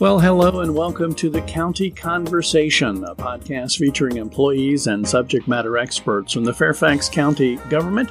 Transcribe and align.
Well, 0.00 0.18
hello 0.18 0.60
and 0.60 0.74
welcome 0.74 1.14
to 1.16 1.28
the 1.28 1.42
County 1.42 1.90
Conversation, 1.90 3.04
a 3.04 3.14
podcast 3.14 3.76
featuring 3.76 4.16
employees 4.16 4.86
and 4.86 5.06
subject 5.06 5.46
matter 5.46 5.76
experts 5.76 6.32
from 6.32 6.44
the 6.44 6.54
Fairfax 6.54 7.10
County 7.10 7.56
government 7.68 8.10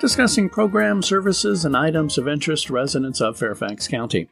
discussing 0.00 0.48
programs, 0.48 1.06
services, 1.06 1.64
and 1.64 1.76
items 1.76 2.18
of 2.18 2.26
interest 2.26 2.66
to 2.66 2.72
residents 2.72 3.20
of 3.20 3.38
Fairfax 3.38 3.86
County. 3.86 4.28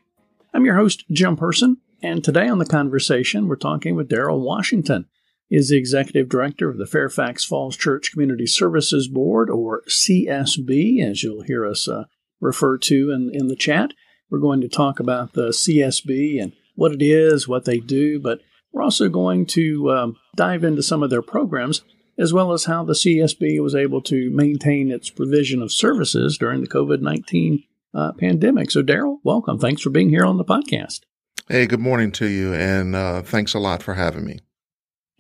I'm 0.53 0.65
your 0.65 0.75
host, 0.75 1.05
Jim 1.13 1.37
Person, 1.37 1.77
and 2.03 2.25
today 2.25 2.49
on 2.49 2.59
the 2.59 2.67
conversation, 2.67 3.47
we're 3.47 3.55
talking 3.55 3.95
with 3.95 4.09
Daryl 4.09 4.41
Washington. 4.41 5.07
Is 5.49 5.69
the 5.69 5.77
executive 5.77 6.29
director 6.29 6.69
of 6.69 6.77
the 6.77 6.87
Fairfax 6.87 7.45
Falls 7.45 7.77
Church 7.77 8.11
Community 8.11 8.49
Services 8.49 9.07
Board, 9.07 9.49
or 9.49 9.85
CSB, 9.89 11.09
as 11.09 11.23
you'll 11.23 11.43
hear 11.43 11.65
us 11.65 11.87
uh, 11.87 12.07
refer 12.41 12.77
to 12.79 13.13
in, 13.13 13.31
in 13.33 13.47
the 13.47 13.55
chat. 13.55 13.93
We're 14.29 14.41
going 14.41 14.61
to 14.63 14.69
talk 14.69 14.99
about 14.99 15.35
the 15.35 15.51
CSB 15.51 16.43
and 16.43 16.53
what 16.77 16.93
it 16.93 17.03
is, 17.03 17.49
what 17.49 17.65
they 17.65 17.79
do, 17.79 18.21
but 18.21 18.41
we're 18.73 18.83
also 18.83 19.09
going 19.09 19.47
to 19.47 19.91
um, 19.91 20.17
dive 20.37 20.63
into 20.63 20.83
some 20.83 21.03
of 21.03 21.11
their 21.11 21.23
programs, 21.23 21.83
as 22.19 22.33
well 22.33 22.53
as 22.53 22.67
how 22.67 22.85
the 22.85 22.93
CSB 22.93 23.61
was 23.61 23.75
able 23.75 24.03
to 24.03 24.31
maintain 24.31 24.91
its 24.91 25.11
provision 25.11 25.63
of 25.63 25.73
services 25.73 26.39
during 26.39 26.61
the 26.61 26.69
COVID 26.69 27.01
19 27.01 27.65
uh, 27.95 28.13
pandemic. 28.13 28.71
So, 28.71 28.83
Daryl, 28.83 29.19
welcome. 29.25 29.59
Thanks 29.59 29.83
for 29.83 29.91
being 29.91 30.11
here 30.11 30.25
on 30.25 30.37
the 30.37 30.45
podcast. 30.45 31.01
Hey, 31.49 31.67
good 31.67 31.81
morning 31.81 32.13
to 32.13 32.27
you, 32.27 32.53
and 32.53 32.95
uh, 32.95 33.23
thanks 33.23 33.55
a 33.55 33.59
lot 33.59 33.83
for 33.83 33.95
having 33.95 34.25
me. 34.25 34.41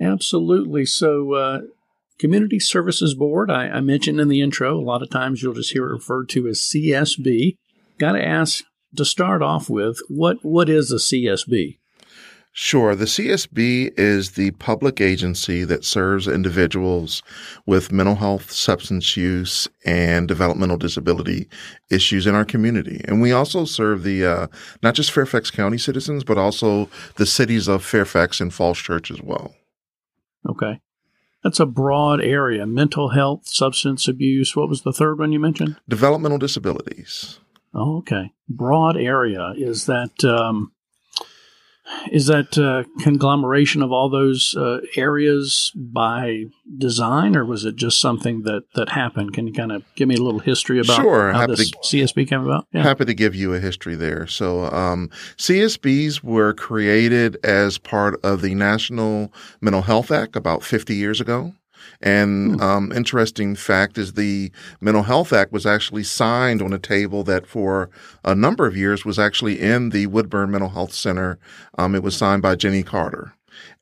Absolutely. 0.01 0.85
So, 0.85 1.33
uh, 1.33 1.61
Community 2.19 2.59
Services 2.59 3.15
Board, 3.15 3.51
I, 3.51 3.69
I, 3.69 3.81
mentioned 3.81 4.21
in 4.21 4.29
the 4.29 4.41
intro, 4.41 4.79
a 4.79 4.81
lot 4.81 5.03
of 5.03 5.11
times 5.11 5.43
you'll 5.43 5.55
just 5.55 5.73
hear 5.73 5.87
it 5.87 5.93
referred 5.93 6.29
to 6.31 6.47
as 6.49 6.61
CSB. 6.61 7.57
Got 7.99 8.13
to 8.13 8.27
ask 8.27 8.65
to 8.95 9.05
start 9.05 9.43
off 9.43 9.69
with, 9.69 9.99
what 10.09 10.39
what 10.43 10.69
is 10.69 10.93
a 10.93 10.97
CSB? 10.97 11.79
Sure. 12.59 12.95
The 12.95 13.05
CSB 13.05 13.93
is 13.99 14.31
the 14.31 14.51
public 14.53 14.99
agency 14.99 15.63
that 15.65 15.85
serves 15.85 16.27
individuals 16.27 17.23
with 17.67 17.93
mental 17.93 18.15
health, 18.15 18.51
substance 18.51 19.15
use, 19.15 19.69
and 19.85 20.27
developmental 20.27 20.79
disability 20.79 21.51
issues 21.91 22.27
in 22.27 22.35
our 22.35 22.47
community. 22.47 23.03
And 23.05 23.21
we 23.21 23.31
also 23.31 23.67
serve 23.67 24.05
the, 24.05 24.25
uh, 24.25 24.47
not 24.83 24.95
just 24.95 25.11
Fairfax 25.11 25.51
County 25.51 25.77
citizens, 25.77 26.25
but 26.25 26.39
also 26.39 26.89
the 27.17 27.27
cities 27.27 27.69
of 27.69 27.85
Fairfax 27.85 28.41
and 28.41 28.55
Falls 28.55 28.79
Church 28.79 29.11
as 29.11 29.21
well. 29.21 29.55
Okay. 30.49 30.81
That's 31.45 31.61
a 31.61 31.67
broad 31.67 32.23
area. 32.23 32.67
Mental 32.67 33.11
health, 33.11 33.47
substance 33.47 34.09
abuse. 34.09 34.57
What 34.57 34.71
was 34.71 34.81
the 34.81 34.95
third 34.95 35.19
one 35.19 35.31
you 35.31 35.39
mentioned? 35.39 35.77
Developmental 35.87 36.39
disabilities. 36.39 37.39
Oh, 37.75 37.99
okay. 37.99 38.33
Broad 38.49 38.97
area. 38.97 39.53
Is 39.57 39.87
that 39.87 40.25
um, 40.25 40.73
is 42.11 42.27
that 42.27 42.59
uh, 42.59 42.85
conglomeration 43.03 43.83
of 43.83 43.93
all 43.93 44.09
those 44.09 44.57
uh, 44.57 44.81
areas 44.97 45.73
by 45.75 46.45
design, 46.79 47.37
or 47.37 47.45
was 47.45 47.65
it 47.65 47.77
just 47.77 48.01
something 48.01 48.43
that, 48.43 48.65
that 48.75 48.89
happened? 48.89 49.33
Can 49.35 49.47
you 49.47 49.53
kind 49.53 49.73
of 49.73 49.83
give 49.95 50.09
me 50.09 50.17
a 50.17 50.23
little 50.23 50.41
history 50.41 50.81
about 50.81 50.97
sure, 50.97 51.33
how 51.33 51.47
this 51.47 51.71
to, 51.71 51.79
CSB 51.79 52.29
came 52.29 52.45
about? 52.45 52.67
Yeah. 52.73 52.83
Happy 52.83 53.05
to 53.05 53.15
give 53.15 53.35
you 53.35 53.55
a 53.55 53.61
history 53.61 53.95
there. 53.95 54.27
So, 54.27 54.65
um, 54.67 55.11
CSBs 55.37 56.23
were 56.23 56.53
created 56.53 57.39
as 57.45 57.79
part 57.79 58.21
of 58.25 58.43
the 58.43 58.55
National 58.55 59.33
Mental 59.61 59.83
Health 59.83 60.11
Act 60.11 60.37
about 60.37 60.63
50 60.63 60.95
years 60.95 61.21
ago. 61.21 61.55
And 62.01 62.57
hmm. 62.57 62.61
um, 62.61 62.93
interesting 62.93 63.55
fact 63.55 63.99
is 63.99 64.13
the 64.13 64.51
Mental 64.81 65.03
Health 65.03 65.33
Act 65.33 65.53
was 65.53 65.67
actually 65.67 66.05
signed 66.05 66.63
on 66.63 66.73
a 66.73 66.79
table 66.79 67.25
that 67.25 67.47
for 67.47 67.91
a 68.25 68.35
number 68.35 68.67
of 68.67 68.77
years 68.77 69.05
was 69.05 69.19
actually 69.19 69.61
in 69.61 69.91
the 69.91 70.07
Woodburn 70.07 70.51
Mental 70.51 70.71
Health 70.71 70.93
Center. 70.93 71.39
Um, 71.79 71.95
it 71.95 72.03
was 72.03 72.17
signed 72.17 72.43
by 72.43 72.57
Jimmy 72.57 72.83
Carter 72.83 73.33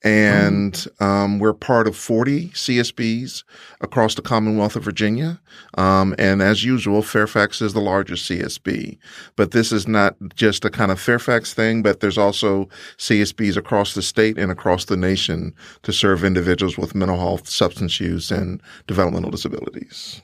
and 0.05 0.87
um, 1.01 1.39
we're 1.39 1.55
part 1.55 1.89
of 1.89 1.97
40 1.97 2.51
CSBs 2.51 3.43
across 3.81 4.15
the 4.15 4.21
Commonwealth 4.21 4.77
of 4.77 4.85
Virginia. 4.85 5.41
Um, 5.79 6.15
and 6.19 6.43
as 6.43 6.63
usual, 6.63 7.01
Fairfax 7.01 7.63
is 7.63 7.73
the 7.73 7.81
largest 7.81 8.31
CSB. 8.31 8.99
But 9.35 9.53
this 9.53 9.73
is 9.73 9.89
not 9.89 10.17
just 10.35 10.67
a 10.67 10.71
kind 10.71 10.93
of 10.93 11.01
Fairfax 11.01 11.55
thing, 11.55 11.83
but 11.83 12.01
there's 12.01 12.19
also 12.19 12.69
CSBs 12.99 13.57
across 13.57 13.95
the 13.95 14.03
state 14.03 14.37
and 14.37 14.53
across 14.53 14.85
the 14.85 14.97
nation 14.97 15.55
to 15.85 15.93
serve 15.93 16.23
individuals 16.23 16.77
with 16.77 16.95
mental 16.95 17.19
health, 17.19 17.49
substance 17.49 17.99
use, 17.99 18.31
and 18.31 18.63
developmental 18.87 19.31
disabilities. 19.31 20.21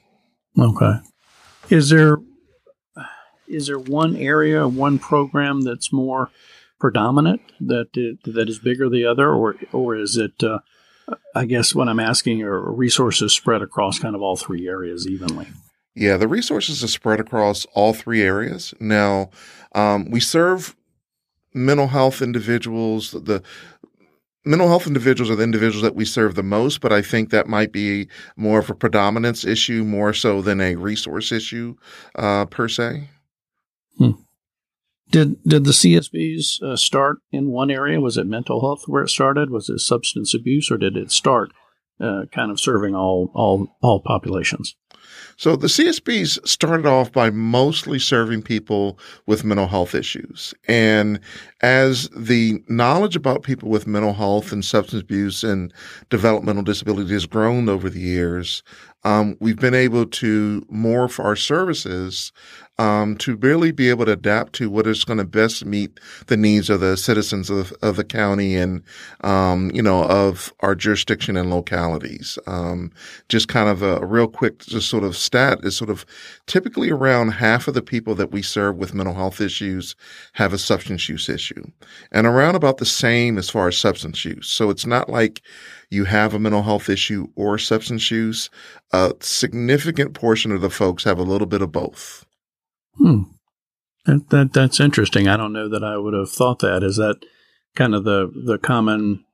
Okay. 0.59 0.93
Is 1.71 1.89
there 1.89 2.19
is 3.49 3.67
there 3.67 3.79
one 3.79 4.15
area, 4.17 4.69
one 4.69 4.99
program 4.99 5.63
that's 5.63 5.93
more 5.93 6.31
predominant 6.81 7.41
that 7.61 7.93
that 8.25 8.49
is 8.49 8.59
bigger 8.59 8.89
the 8.89 9.05
other, 9.05 9.33
or 9.33 9.57
or 9.73 9.97
is 9.97 10.17
it? 10.17 10.43
Uh, 10.43 10.61
I 11.35 11.45
guess 11.45 11.75
what 11.75 11.89
I'm 11.89 12.01
asking 12.01 12.43
are 12.43 12.71
resources 12.73 13.33
spread 13.33 13.63
across 13.63 13.99
kind 13.99 14.15
of 14.15 14.23
all 14.23 14.37
three 14.37 14.69
areas 14.69 15.07
evenly. 15.09 15.49
Yeah, 15.95 16.17
the 16.17 16.29
resources 16.29 16.85
are 16.85 16.89
spread 16.89 17.21
across 17.21 17.67
all 17.75 17.93
three 17.93 18.23
areas. 18.23 18.73
Now, 18.79 19.31
um, 19.75 20.11
we 20.11 20.21
serve 20.21 20.77
mental 21.53 21.89
health 21.89 22.23
individuals. 22.23 23.11
The 23.11 23.43
mental 24.45 24.69
health 24.69 24.87
individuals 24.87 25.31
are 25.31 25.37
the 25.37 25.43
individuals 25.43 25.83
that 25.83 25.97
we 25.97 26.05
serve 26.05 26.35
the 26.35 26.43
most, 26.43 26.81
but 26.81 26.93
I 26.93 27.03
think 27.03 27.31
that 27.31 27.49
might 27.49 27.73
be 27.73 28.09
more 28.37 28.61
of 28.61 28.71
a 28.71 28.75
predominance 28.75 29.45
issue 29.45 29.85
more 29.85 30.13
so 30.13 30.43
than 30.43 30.61
a 30.61 30.77
resource 30.77 31.33
issue 31.33 31.77
uh, 32.15 32.47
per 32.47 32.69
se. 32.69 33.09
Hmm. 33.99 34.13
Did 35.11 35.43
did 35.43 35.65
the 35.65 35.73
CSBs 35.73 36.63
uh, 36.63 36.77
start 36.77 37.19
in 37.33 37.49
one 37.49 37.71
area? 37.71 38.01
Was 38.01 38.17
it 38.17 38.27
mental 38.27 38.61
health 38.61 38.85
where 38.87 39.03
it 39.03 39.09
started? 39.09 39.51
Was 39.51 39.69
it 39.69 39.81
substance 39.81 40.35
abuse, 40.35 40.71
or 40.71 40.77
did 40.77 40.97
it 40.97 41.11
start 41.11 41.53
uh, 42.01 42.27
kind 42.33 42.51
of 42.51 42.61
serving 42.61 42.95
all 42.95 43.31
all 43.35 43.77
all 43.83 44.01
populations? 44.01 44.77
So 45.41 45.57
the 45.57 45.69
CSBs 45.69 46.47
started 46.47 46.85
off 46.85 47.13
by 47.13 47.31
mostly 47.31 47.99
serving 47.99 48.43
people 48.43 48.99
with 49.25 49.43
mental 49.43 49.69
health 49.69 49.95
issues. 49.95 50.53
And 50.69 51.19
as 51.63 52.11
the 52.11 52.63
knowledge 52.69 53.17
about 53.17 53.43
people 53.43 53.71
with 53.71 53.87
mental 53.87 54.13
health 54.13 54.53
and 54.53 54.63
substance 54.63 55.01
abuse 55.03 55.43
and 55.43 55.73
developmental 56.11 56.63
disability 56.63 57.15
has 57.15 57.25
grown 57.25 57.71
over 57.71 57.89
the 57.89 58.01
years, 58.01 58.63
um, 59.05 59.37
we've 59.41 59.59
been 59.59 59.75
able 59.75 60.05
to 60.05 60.61
morph 60.71 61.23
our 61.23 61.37
services 61.37 62.33
um, 62.79 63.17
to 63.19 63.37
really 63.37 63.73
be 63.73 63.91
able 63.91 64.07
to 64.07 64.13
adapt 64.13 64.55
to 64.55 64.71
what 64.71 64.87
is 64.87 65.05
going 65.05 65.19
to 65.19 65.25
best 65.25 65.67
meet 65.67 66.01
the 66.27 66.37
needs 66.37 66.71
of 66.71 66.81
the 66.81 66.97
citizens 66.97 67.51
of, 67.51 67.73
of 67.83 67.97
the 67.97 68.05
county 68.05 68.57
and, 68.57 68.83
um, 69.23 69.71
you 69.75 69.83
know, 69.83 70.05
of 70.05 70.53
our 70.61 70.75
jurisdiction 70.75 71.37
and 71.37 71.51
localities. 71.51 72.39
Um, 72.47 72.91
just 73.29 73.49
kind 73.49 73.69
of 73.69 73.83
a, 73.83 73.97
a, 73.97 74.07
real 74.07 74.29
quick, 74.29 74.61
just 74.61 74.89
sort 74.89 75.05
of 75.05 75.15
stat 75.31 75.61
is 75.63 75.77
sort 75.77 75.91
of 75.91 76.05
typically 76.47 76.91
around 76.91 77.29
half 77.31 77.69
of 77.69 77.75
the 77.75 77.83
people 77.83 78.17
that 78.17 78.33
we 78.33 78.43
serve 78.43 78.77
with 78.77 78.95
mental 78.95 79.15
health 79.15 79.41
issues 79.41 79.95
have 80.33 80.53
a 80.53 80.59
substance 80.59 81.09
use 81.09 81.29
issue 81.29 81.65
and 82.11 82.27
around 82.27 82.57
about 82.57 82.79
the 82.79 82.85
same 82.85 83.39
as 83.39 83.49
far 83.49 83.69
as 83.69 83.79
substance 83.79 84.25
use. 84.25 84.49
So 84.49 84.71
it's 84.71 84.85
not 84.85 85.09
like, 85.09 85.41
you 85.89 86.05
have 86.05 86.35
a 86.35 86.41
mental 86.41 86.63
health 86.63 86.89
issue 86.89 87.29
or 87.37 87.59
substance 87.59 88.11
use, 88.11 88.51
a 88.93 89.13
significant 89.21 90.15
portion 90.15 90.51
of 90.51 90.63
the 90.63 90.71
folks 90.71 91.05
have 91.05 91.19
a 91.19 91.23
little 91.23 91.47
bit 91.47 91.63
of 91.63 91.71
both. 91.71 92.27
Hmm. 92.97 93.23
That, 94.07 94.29
that 94.31 94.53
that's 94.53 94.81
interesting. 94.81 95.29
I 95.29 95.37
don't 95.37 95.53
know 95.53 95.69
that 95.69 95.85
I 95.85 95.97
would 95.97 96.15
have 96.15 96.31
thought 96.31 96.59
that. 96.61 96.83
Is 96.83 96.97
that 96.97 97.25
kind 97.77 97.95
of 97.95 98.05
the 98.05 98.33
the 98.47 98.59
common 98.59 99.25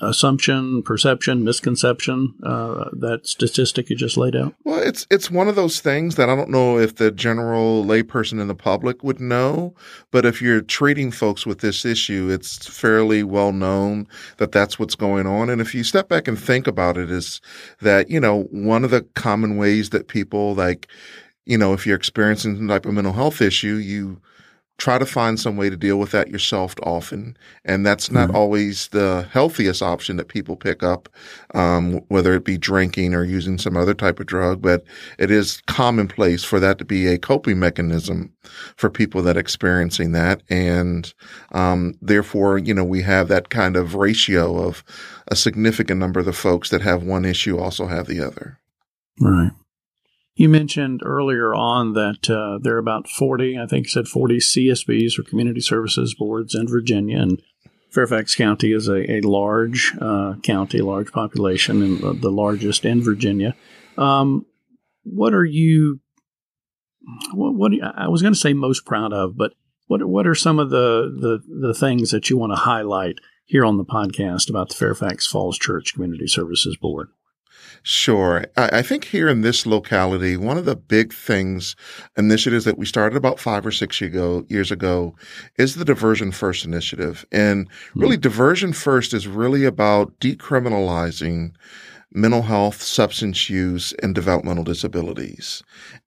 assumption, 0.00 0.82
perception, 0.82 1.44
misconception 1.44 2.34
uh, 2.42 2.90
that 2.92 3.26
statistic 3.26 3.90
you 3.90 3.96
just 3.96 4.16
laid 4.16 4.36
out? 4.36 4.54
Well, 4.64 4.80
it's 4.80 5.06
it's 5.10 5.30
one 5.30 5.48
of 5.48 5.56
those 5.56 5.80
things 5.80 6.14
that 6.16 6.28
I 6.28 6.36
don't 6.36 6.50
know 6.50 6.78
if 6.78 6.96
the 6.96 7.10
general 7.10 7.84
layperson 7.84 8.40
in 8.40 8.48
the 8.48 8.54
public 8.54 9.02
would 9.02 9.20
know, 9.20 9.74
but 10.10 10.24
if 10.24 10.40
you're 10.40 10.60
treating 10.60 11.10
folks 11.10 11.46
with 11.46 11.60
this 11.60 11.84
issue, 11.84 12.28
it's 12.30 12.66
fairly 12.66 13.22
well 13.22 13.52
known 13.52 14.06
that 14.38 14.52
that's 14.52 14.78
what's 14.78 14.94
going 14.94 15.26
on. 15.26 15.50
And 15.50 15.60
if 15.60 15.74
you 15.74 15.84
step 15.84 16.08
back 16.08 16.28
and 16.28 16.38
think 16.38 16.66
about 16.66 16.96
it, 16.96 17.10
is 17.10 17.40
that 17.80 18.10
you 18.10 18.20
know 18.20 18.44
one 18.50 18.84
of 18.84 18.90
the 18.90 19.02
common 19.14 19.56
ways 19.56 19.90
that 19.90 20.08
people 20.08 20.54
like 20.54 20.88
you 21.48 21.56
know, 21.56 21.72
if 21.72 21.86
you're 21.86 21.96
experiencing 21.96 22.56
some 22.56 22.68
type 22.68 22.84
of 22.84 22.92
mental 22.92 23.14
health 23.14 23.40
issue, 23.40 23.76
you 23.76 24.20
try 24.78 24.96
to 24.96 25.04
find 25.04 25.38
some 25.38 25.56
way 25.56 25.68
to 25.68 25.76
deal 25.76 25.98
with 25.98 26.12
that 26.12 26.28
yourself 26.28 26.74
often. 26.84 27.36
And 27.64 27.84
that's 27.84 28.12
not 28.12 28.28
mm-hmm. 28.28 28.36
always 28.36 28.88
the 28.88 29.28
healthiest 29.32 29.82
option 29.82 30.16
that 30.16 30.28
people 30.28 30.54
pick 30.56 30.84
up, 30.84 31.08
um, 31.54 32.00
whether 32.08 32.32
it 32.34 32.44
be 32.44 32.56
drinking 32.56 33.12
or 33.12 33.24
using 33.24 33.58
some 33.58 33.76
other 33.76 33.92
type 33.92 34.20
of 34.20 34.26
drug, 34.26 34.62
but 34.62 34.84
it 35.18 35.32
is 35.32 35.62
commonplace 35.66 36.44
for 36.44 36.60
that 36.60 36.78
to 36.78 36.84
be 36.84 37.08
a 37.08 37.18
coping 37.18 37.58
mechanism 37.58 38.32
for 38.76 38.88
people 38.88 39.20
that 39.22 39.36
are 39.36 39.40
experiencing 39.40 40.12
that. 40.12 40.42
And, 40.48 41.12
um, 41.52 41.94
therefore, 42.00 42.58
you 42.58 42.72
know, 42.72 42.84
we 42.84 43.02
have 43.02 43.26
that 43.28 43.50
kind 43.50 43.76
of 43.76 43.96
ratio 43.96 44.58
of 44.58 44.84
a 45.26 45.34
significant 45.34 45.98
number 45.98 46.20
of 46.20 46.26
the 46.26 46.32
folks 46.32 46.70
that 46.70 46.82
have 46.82 47.02
one 47.02 47.24
issue 47.24 47.58
also 47.58 47.86
have 47.86 48.06
the 48.06 48.20
other. 48.20 48.60
Right. 49.20 49.50
You 50.38 50.48
mentioned 50.48 51.02
earlier 51.04 51.52
on 51.52 51.94
that 51.94 52.30
uh, 52.30 52.58
there 52.62 52.76
are 52.76 52.78
about 52.78 53.08
40, 53.08 53.58
I 53.58 53.66
think 53.66 53.86
you 53.86 53.90
said 53.90 54.06
40 54.06 54.36
CSBs 54.36 55.18
or 55.18 55.24
community 55.24 55.60
services 55.60 56.14
boards 56.14 56.54
in 56.54 56.68
Virginia, 56.68 57.18
and 57.18 57.42
Fairfax 57.90 58.36
County 58.36 58.72
is 58.72 58.86
a, 58.86 59.10
a 59.10 59.20
large 59.22 59.96
uh, 60.00 60.34
county, 60.44 60.78
large 60.78 61.10
population, 61.10 61.82
and 61.82 62.22
the 62.22 62.30
largest 62.30 62.84
in 62.84 63.02
Virginia. 63.02 63.56
Um, 63.96 64.46
what 65.02 65.34
are 65.34 65.44
you? 65.44 65.98
What, 67.32 67.56
what 67.56 67.72
you, 67.72 67.82
I 67.82 68.06
was 68.06 68.22
going 68.22 68.34
to 68.34 68.38
say 68.38 68.52
most 68.52 68.86
proud 68.86 69.12
of, 69.12 69.36
but 69.36 69.54
what 69.88 70.06
what 70.06 70.28
are 70.28 70.36
some 70.36 70.60
of 70.60 70.70
the, 70.70 71.12
the 71.20 71.68
the 71.68 71.74
things 71.74 72.12
that 72.12 72.30
you 72.30 72.38
want 72.38 72.52
to 72.52 72.62
highlight 72.62 73.16
here 73.44 73.64
on 73.64 73.76
the 73.76 73.84
podcast 73.84 74.48
about 74.48 74.68
the 74.68 74.76
Fairfax 74.76 75.26
Falls 75.26 75.58
Church 75.58 75.94
Community 75.94 76.28
Services 76.28 76.76
Board? 76.76 77.08
Sure. 77.90 78.44
I, 78.58 78.82
think 78.82 79.06
here 79.06 79.30
in 79.30 79.40
this 79.40 79.64
locality, 79.64 80.36
one 80.36 80.58
of 80.58 80.66
the 80.66 80.76
big 80.76 81.10
things, 81.10 81.74
initiatives 82.18 82.66
that 82.66 82.76
we 82.76 82.84
started 82.84 83.16
about 83.16 83.40
five 83.40 83.64
or 83.64 83.72
six 83.72 83.98
years 83.98 84.12
ago, 84.12 84.44
years 84.50 84.70
ago 84.70 85.16
is 85.56 85.74
the 85.74 85.86
Diversion 85.86 86.30
First 86.30 86.66
initiative. 86.66 87.24
And 87.32 87.66
really, 87.94 88.16
mm-hmm. 88.16 88.20
Diversion 88.20 88.72
First 88.74 89.14
is 89.14 89.26
really 89.26 89.64
about 89.64 90.12
decriminalizing 90.20 91.54
mental 92.12 92.42
health, 92.42 92.82
substance 92.82 93.48
use, 93.48 93.94
and 94.02 94.14
developmental 94.14 94.64
disabilities. 94.64 95.62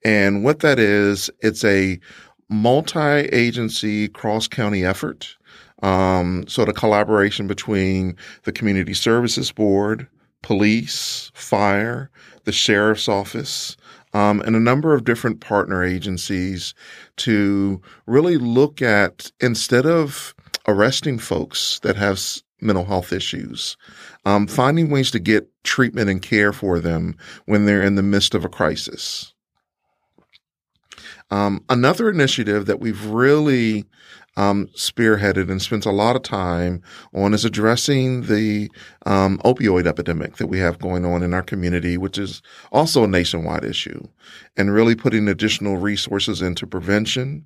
And 0.06 0.44
what 0.44 0.60
that 0.60 0.77
is, 0.77 1.31
it's 1.39 1.63
a 1.66 2.00
multi-agency 2.48 4.10
cross-county 4.10 4.86
effort. 4.86 5.36
Um, 5.81 6.45
sort 6.48 6.69
of 6.69 6.75
collaboration 6.75 7.48
between 7.48 8.16
the 8.44 8.51
Community 8.51 8.94
Services 8.94 9.51
Board, 9.51 10.07
police, 10.42 11.32
fire, 11.34 12.10
the 12.44 12.52
sheriff's 12.52 13.08
office, 13.08 13.78
um, 14.14 14.42
and 14.42 14.56
a 14.56 14.60
number 14.60 14.94
of 14.94 15.04
different 15.04 15.40
partner 15.40 15.84
agencies 15.84 16.74
to 17.18 17.82
really 18.06 18.38
look 18.38 18.82
at 18.82 19.32
instead 19.40 19.86
of 19.86 20.36
arresting 20.68 21.18
folks 21.18 21.80
that 21.80 21.96
have 21.96 22.20
mental 22.60 22.86
health 22.86 23.12
issues, 23.12 23.78
um, 24.26 24.48
finding 24.48 24.90
ways 24.90 25.12
to 25.12 25.20
get 25.20 25.50
treatment 25.64 26.10
and 26.10 26.22
care 26.22 26.54
for 26.54 26.80
them 26.80 27.16
when 27.46 27.66
they're 27.66 27.82
in 27.82 27.96
the 27.96 28.04
midst 28.04 28.36
of 28.36 28.46
a 28.46 28.50
crisis. 28.50 29.34
Um, 31.32 31.64
another 31.70 32.10
initiative 32.10 32.66
that 32.66 32.82
we've 32.82 33.06
really 33.06 33.86
um, 34.38 34.68
spearheaded 34.75 35.50
and 35.50 35.62
spends 35.62 35.86
a 35.86 35.92
lot 35.92 36.16
of 36.16 36.24
time 36.24 36.81
on 37.13 37.33
is 37.33 37.45
addressing 37.45 38.24
the 38.24 38.69
um, 39.06 39.39
opioid 39.39 39.86
epidemic 39.86 40.38
that 40.38 40.48
we 40.48 40.60
have 40.60 40.80
going 40.80 41.06
on 41.06 41.22
in 41.22 41.33
our 41.33 41.44
community, 41.44 41.98
which 41.98 42.18
is 42.18 42.42
also 42.72 43.04
a 43.04 43.07
nationwide 43.07 43.66
issue, 43.66 44.01
and 44.56 44.74
really 44.74 44.95
putting 44.95 45.28
additional 45.28 45.78
resources 45.78 46.42
into 46.42 46.66
prevention 46.66 47.45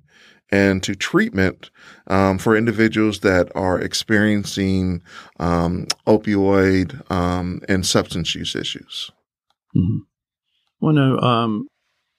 and 0.50 0.80
to 0.84 0.94
treatment 0.94 1.70
um, 2.06 2.38
for 2.38 2.56
individuals 2.56 3.20
that 3.20 3.50
are 3.56 3.80
experiencing 3.80 5.02
um, 5.40 5.86
opioid 6.06 7.10
um, 7.10 7.60
and 7.68 7.84
substance 7.84 8.32
use 8.34 8.54
issues. 8.54 9.10
Mm-hmm. 9.76 9.98
Well, 10.80 10.94
no, 10.94 11.18
um, 11.18 11.66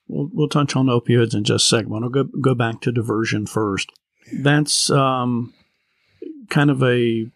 we'll, 0.09 0.29
we'll 0.33 0.49
touch 0.49 0.75
on 0.75 0.87
opioids 0.87 1.33
in 1.33 1.45
just 1.45 1.65
a 1.65 1.77
second. 1.77 1.93
I'll 1.93 2.09
go 2.09 2.25
go 2.25 2.53
back 2.53 2.81
to 2.81 2.91
diversion 2.91 3.45
first 3.45 3.89
that's 4.31 4.89
um, 4.89 5.53
kind 6.49 6.69
of 6.69 6.81
a, 6.83 7.29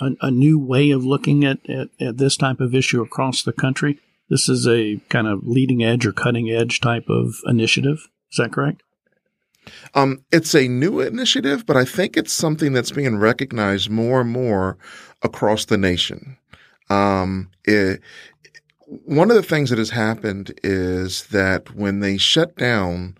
a, 0.00 0.10
a 0.22 0.30
new 0.30 0.58
way 0.58 0.90
of 0.90 1.04
looking 1.04 1.44
at, 1.44 1.58
at, 1.68 1.88
at 2.00 2.18
this 2.18 2.36
type 2.36 2.60
of 2.60 2.74
issue 2.74 3.02
across 3.02 3.42
the 3.42 3.52
country. 3.52 3.98
This 4.30 4.48
is 4.48 4.66
a 4.66 5.00
kind 5.08 5.26
of 5.26 5.46
leading 5.46 5.82
edge 5.82 6.06
or 6.06 6.12
cutting 6.12 6.50
edge 6.50 6.80
type 6.80 7.08
of 7.08 7.36
initiative. 7.46 8.08
Is 8.30 8.36
that 8.38 8.52
correct? 8.52 8.82
Um, 9.94 10.24
it's 10.32 10.54
a 10.54 10.68
new 10.68 11.00
initiative, 11.00 11.66
but 11.66 11.76
I 11.76 11.84
think 11.84 12.16
it's 12.16 12.32
something 12.32 12.72
that's 12.72 12.90
being 12.90 13.18
recognized 13.18 13.90
more 13.90 14.20
and 14.22 14.30
more 14.30 14.78
across 15.22 15.64
the 15.64 15.78
nation. 15.78 16.38
Um, 16.90 17.50
it, 17.64 18.00
one 18.86 19.30
of 19.30 19.36
the 19.36 19.42
things 19.42 19.70
that 19.70 19.78
has 19.78 19.90
happened 19.90 20.58
is 20.62 21.26
that 21.26 21.74
when 21.74 22.00
they 22.00 22.16
shut 22.16 22.56
down 22.56 23.16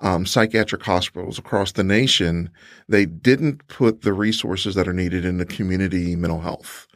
um, 0.00 0.26
psychiatric 0.26 0.82
hospitals 0.82 1.38
across 1.38 1.72
the 1.72 1.84
nation, 1.84 2.50
they 2.88 3.04
didn't 3.06 3.66
put 3.68 4.02
the 4.02 4.12
resources 4.12 4.74
that 4.74 4.88
are 4.88 4.92
needed 4.92 5.24
in 5.24 5.38
the 5.38 5.46
community 5.46 6.14
mental 6.14 6.40
health. 6.40 6.86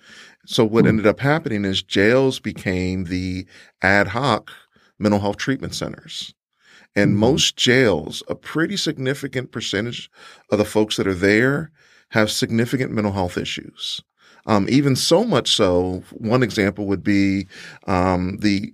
So 0.47 0.65
what 0.65 0.85
mm. 0.85 0.89
ended 0.89 1.07
up 1.07 1.21
happening 1.21 1.65
is 1.65 1.83
jails 1.83 2.41
became 2.41 3.05
the 3.05 3.47
ad 3.81 4.09
hoc 4.09 4.51
mental 4.99 5.21
health 5.21 5.37
treatment 5.37 5.75
centers. 5.75 6.35
And 6.95 7.15
mm. 7.15 7.19
most 7.19 7.57
jails, 7.57 8.23
a 8.29 8.35
pretty 8.35 8.77
significant 8.77 9.51
percentage 9.51 10.11
of 10.51 10.59
the 10.59 10.65
folks 10.65 10.97
that 10.97 11.07
are 11.07 11.15
there 11.15 11.71
have 12.11 12.31
significant 12.31 12.93
mental 12.93 13.13
health 13.13 13.39
issues. 13.39 14.01
Um, 14.47 14.67
even 14.69 14.97
so 14.97 15.25
much 15.25 15.55
so, 15.55 16.03
one 16.11 16.43
example 16.43 16.87
would 16.87 17.05
be 17.05 17.47
um, 17.87 18.39
the 18.39 18.73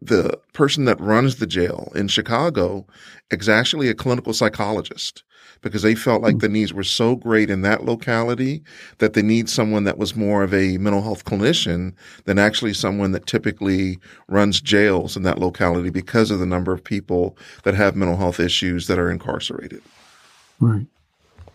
the 0.00 0.38
person 0.52 0.84
that 0.86 1.00
runs 1.00 1.36
the 1.36 1.46
jail 1.46 1.92
in 1.94 2.08
Chicago 2.08 2.86
is 3.30 3.48
actually 3.48 3.88
a 3.88 3.94
clinical 3.94 4.32
psychologist 4.32 5.22
because 5.62 5.82
they 5.82 5.94
felt 5.94 6.22
like 6.22 6.34
hmm. 6.34 6.38
the 6.38 6.48
needs 6.48 6.72
were 6.72 6.84
so 6.84 7.14
great 7.14 7.50
in 7.50 7.62
that 7.62 7.84
locality 7.84 8.62
that 8.98 9.12
they 9.12 9.22
need 9.22 9.48
someone 9.48 9.84
that 9.84 9.98
was 9.98 10.16
more 10.16 10.42
of 10.42 10.54
a 10.54 10.78
mental 10.78 11.02
health 11.02 11.24
clinician 11.24 11.92
than 12.24 12.38
actually 12.38 12.72
someone 12.72 13.12
that 13.12 13.26
typically 13.26 13.98
runs 14.28 14.60
jails 14.60 15.16
in 15.16 15.22
that 15.22 15.38
locality 15.38 15.90
because 15.90 16.30
of 16.30 16.38
the 16.38 16.46
number 16.46 16.72
of 16.72 16.82
people 16.82 17.36
that 17.64 17.74
have 17.74 17.94
mental 17.94 18.16
health 18.16 18.40
issues 18.40 18.86
that 18.86 18.98
are 18.98 19.10
incarcerated. 19.10 19.82
Right. 20.58 20.86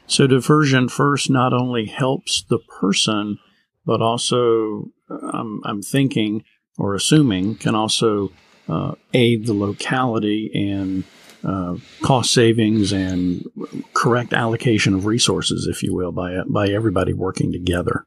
So 0.08 0.28
diversion 0.28 0.88
first 0.88 1.30
not 1.30 1.52
only 1.52 1.86
helps 1.86 2.44
the 2.44 2.60
person, 2.60 3.40
but 3.86 4.02
also 4.02 4.92
um, 5.10 5.62
I'm 5.66 5.82
thinking 5.82 6.44
or 6.78 6.96
assuming 6.96 7.56
can 7.56 7.76
also 7.76 8.32
uh, 8.68 8.94
aid 9.14 9.46
the 9.46 9.54
locality 9.54 10.52
and 10.54 11.04
uh, 11.44 11.76
cost 12.02 12.34
savings 12.34 12.92
and 12.92 13.46
correct 13.94 14.34
allocation 14.34 14.96
of 14.96 15.06
resources, 15.06 15.68
if 15.68 15.84
you 15.84 15.94
will, 15.94 16.12
by 16.12 16.42
by 16.48 16.68
everybody 16.68 17.14
working 17.14 17.52
together. 17.52 18.06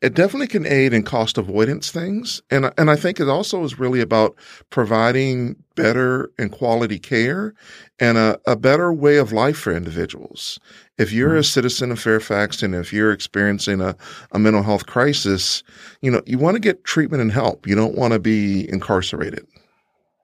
It 0.00 0.14
definitely 0.14 0.46
can 0.46 0.66
aid 0.66 0.92
in 0.92 1.02
cost 1.02 1.38
avoidance 1.38 1.90
things, 1.90 2.42
and 2.50 2.72
and 2.76 2.90
I 2.90 2.96
think 2.96 3.20
it 3.20 3.28
also 3.28 3.64
is 3.64 3.78
really 3.78 4.00
about 4.00 4.34
providing 4.70 5.56
better 5.74 6.30
and 6.38 6.50
quality 6.50 6.98
care 6.98 7.54
and 8.00 8.16
a, 8.16 8.40
a 8.46 8.56
better 8.56 8.92
way 8.92 9.16
of 9.16 9.32
life 9.32 9.58
for 9.58 9.72
individuals. 9.74 10.58
If 10.98 11.12
you're 11.12 11.30
mm-hmm. 11.30 11.40
a 11.40 11.44
citizen 11.44 11.92
of 11.92 12.00
Fairfax 12.00 12.62
and 12.62 12.74
if 12.74 12.92
you're 12.92 13.12
experiencing 13.12 13.80
a, 13.80 13.96
a 14.32 14.38
mental 14.38 14.62
health 14.62 14.86
crisis, 14.86 15.62
you 16.00 16.10
know 16.10 16.22
you 16.26 16.38
want 16.38 16.54
to 16.54 16.60
get 16.60 16.84
treatment 16.84 17.22
and 17.22 17.32
help. 17.32 17.66
You 17.66 17.74
don't 17.74 17.96
want 17.96 18.12
to 18.12 18.18
be 18.18 18.68
incarcerated. 18.70 19.46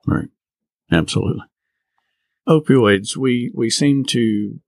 Right. 0.07 0.29
Absolutely 0.91 1.45
opioids, 2.49 3.17
we, 3.17 3.51
we 3.55 3.71
seem 3.71 4.05
to 4.05 4.61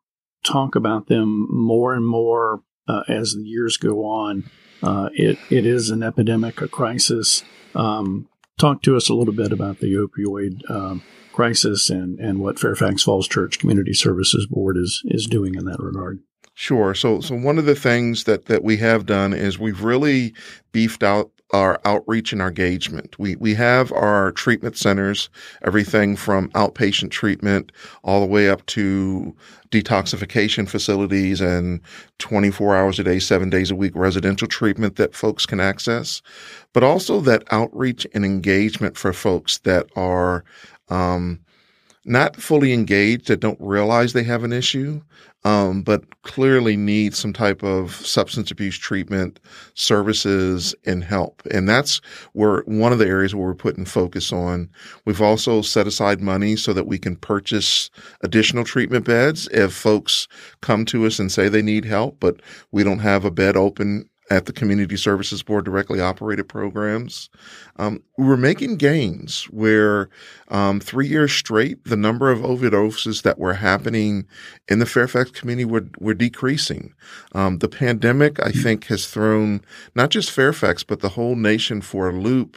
talk 0.44 0.74
about 0.74 1.08
them 1.08 1.46
more 1.50 1.94
and 1.94 2.06
more 2.06 2.60
uh, 2.88 3.02
as 3.08 3.34
the 3.34 3.42
years 3.42 3.76
go 3.76 4.04
on. 4.04 4.50
Uh, 4.82 5.08
it, 5.14 5.38
it 5.50 5.64
is 5.66 5.90
an 5.90 6.02
epidemic, 6.02 6.60
a 6.60 6.68
crisis. 6.68 7.42
Um, 7.74 8.28
talk 8.58 8.82
to 8.82 8.96
us 8.96 9.08
a 9.08 9.14
little 9.14 9.34
bit 9.34 9.52
about 9.52 9.78
the 9.80 9.94
opioid 9.94 10.68
um, 10.70 11.02
crisis 11.32 11.90
and, 11.90 12.18
and 12.20 12.38
what 12.40 12.58
Fairfax 12.58 13.02
Falls 13.02 13.26
Church 13.26 13.58
Community 13.58 13.94
Services 13.94 14.46
Board 14.46 14.76
is, 14.76 15.02
is 15.06 15.26
doing 15.26 15.54
in 15.54 15.64
that 15.64 15.80
regard. 15.80 16.20
Sure. 16.54 16.94
So, 16.94 17.20
so 17.20 17.34
one 17.34 17.58
of 17.58 17.64
the 17.64 17.74
things 17.74 18.24
that, 18.24 18.46
that 18.46 18.62
we 18.62 18.76
have 18.76 19.06
done 19.06 19.32
is 19.32 19.58
we've 19.58 19.82
really 19.82 20.34
beefed 20.70 21.02
out 21.02 21.32
our 21.52 21.80
outreach 21.84 22.32
and 22.32 22.40
our 22.40 22.48
engagement. 22.48 23.18
We, 23.18 23.36
we 23.36 23.54
have 23.54 23.92
our 23.92 24.32
treatment 24.32 24.76
centers, 24.76 25.28
everything 25.62 26.16
from 26.16 26.48
outpatient 26.50 27.10
treatment 27.10 27.70
all 28.02 28.20
the 28.20 28.26
way 28.26 28.48
up 28.48 28.64
to 28.66 29.34
detoxification 29.70 30.68
facilities 30.68 31.40
and 31.40 31.80
24 32.18 32.76
hours 32.76 32.98
a 32.98 33.04
day, 33.04 33.18
seven 33.18 33.50
days 33.50 33.70
a 33.70 33.76
week 33.76 33.92
residential 33.94 34.48
treatment 34.48 34.96
that 34.96 35.14
folks 35.14 35.46
can 35.46 35.60
access, 35.60 36.22
but 36.72 36.82
also 36.82 37.20
that 37.20 37.44
outreach 37.50 38.06
and 38.14 38.24
engagement 38.24 38.96
for 38.96 39.12
folks 39.12 39.58
that 39.58 39.86
are, 39.96 40.44
um, 40.88 41.40
not 42.06 42.36
fully 42.36 42.72
engaged 42.72 43.28
that 43.28 43.40
don't 43.40 43.60
realize 43.60 44.12
they 44.12 44.24
have 44.24 44.44
an 44.44 44.52
issue, 44.52 45.00
um, 45.44 45.82
but 45.82 46.22
clearly 46.22 46.76
need 46.76 47.14
some 47.14 47.32
type 47.32 47.62
of 47.62 47.94
substance 47.94 48.50
abuse 48.50 48.78
treatment 48.78 49.38
services 49.74 50.74
and 50.86 51.04
help. 51.04 51.42
And 51.50 51.68
that's 51.68 52.00
where 52.32 52.62
one 52.62 52.92
of 52.92 52.98
the 52.98 53.06
areas 53.06 53.34
where 53.34 53.46
we're 53.46 53.54
putting 53.54 53.84
focus 53.84 54.32
on. 54.32 54.70
We've 55.04 55.20
also 55.20 55.60
set 55.60 55.86
aside 55.86 56.20
money 56.20 56.56
so 56.56 56.72
that 56.72 56.86
we 56.86 56.98
can 56.98 57.16
purchase 57.16 57.90
additional 58.22 58.64
treatment 58.64 59.04
beds 59.04 59.48
if 59.52 59.72
folks 59.74 60.28
come 60.62 60.84
to 60.86 61.06
us 61.06 61.18
and 61.18 61.30
say 61.30 61.48
they 61.48 61.62
need 61.62 61.84
help, 61.84 62.18
but 62.20 62.40
we 62.72 62.82
don't 62.82 63.00
have 63.00 63.24
a 63.24 63.30
bed 63.30 63.56
open 63.56 64.08
at 64.30 64.46
the 64.46 64.52
Community 64.52 64.96
Services 64.96 65.42
Board 65.42 65.64
directly 65.64 66.00
operated 66.00 66.48
programs, 66.48 67.28
um, 67.76 68.02
we 68.16 68.26
were 68.26 68.36
making 68.36 68.76
gains 68.76 69.44
where 69.44 70.08
um, 70.48 70.80
three 70.80 71.06
years 71.06 71.32
straight, 71.32 71.84
the 71.84 71.96
number 71.96 72.30
of 72.30 72.40
overdoses 72.40 73.22
that 73.22 73.38
were 73.38 73.54
happening 73.54 74.26
in 74.68 74.78
the 74.78 74.86
Fairfax 74.86 75.30
community 75.30 75.64
were, 75.64 75.86
were 75.98 76.14
decreasing. 76.14 76.94
Um, 77.34 77.58
the 77.58 77.68
pandemic, 77.68 78.40
I 78.40 78.50
think, 78.50 78.86
has 78.86 79.06
thrown 79.06 79.60
not 79.94 80.10
just 80.10 80.30
Fairfax, 80.30 80.82
but 80.82 81.00
the 81.00 81.10
whole 81.10 81.36
nation 81.36 81.80
for 81.80 82.08
a 82.08 82.12
loop 82.12 82.56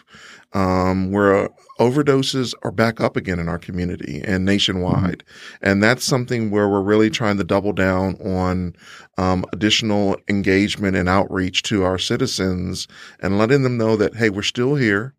um, 0.53 1.11
where 1.11 1.49
overdoses 1.79 2.53
are 2.63 2.71
back 2.71 2.99
up 2.99 3.15
again 3.15 3.39
in 3.39 3.49
our 3.49 3.59
community 3.59 4.21
and 4.23 4.45
nationwide. 4.45 5.19
Mm-hmm. 5.19 5.69
And 5.69 5.83
that's 5.83 6.03
something 6.03 6.49
where 6.49 6.69
we're 6.69 6.81
really 6.81 7.09
trying 7.09 7.37
to 7.37 7.43
double 7.43 7.73
down 7.73 8.15
on 8.15 8.75
um, 9.17 9.45
additional 9.53 10.17
engagement 10.27 10.95
and 10.95 11.09
outreach 11.09 11.63
to 11.63 11.83
our 11.83 11.97
citizens 11.97 12.87
and 13.21 13.37
letting 13.37 13.63
them 13.63 13.77
know 13.77 13.95
that, 13.97 14.15
hey, 14.15 14.29
we're 14.29 14.41
still 14.41 14.75
here. 14.75 15.13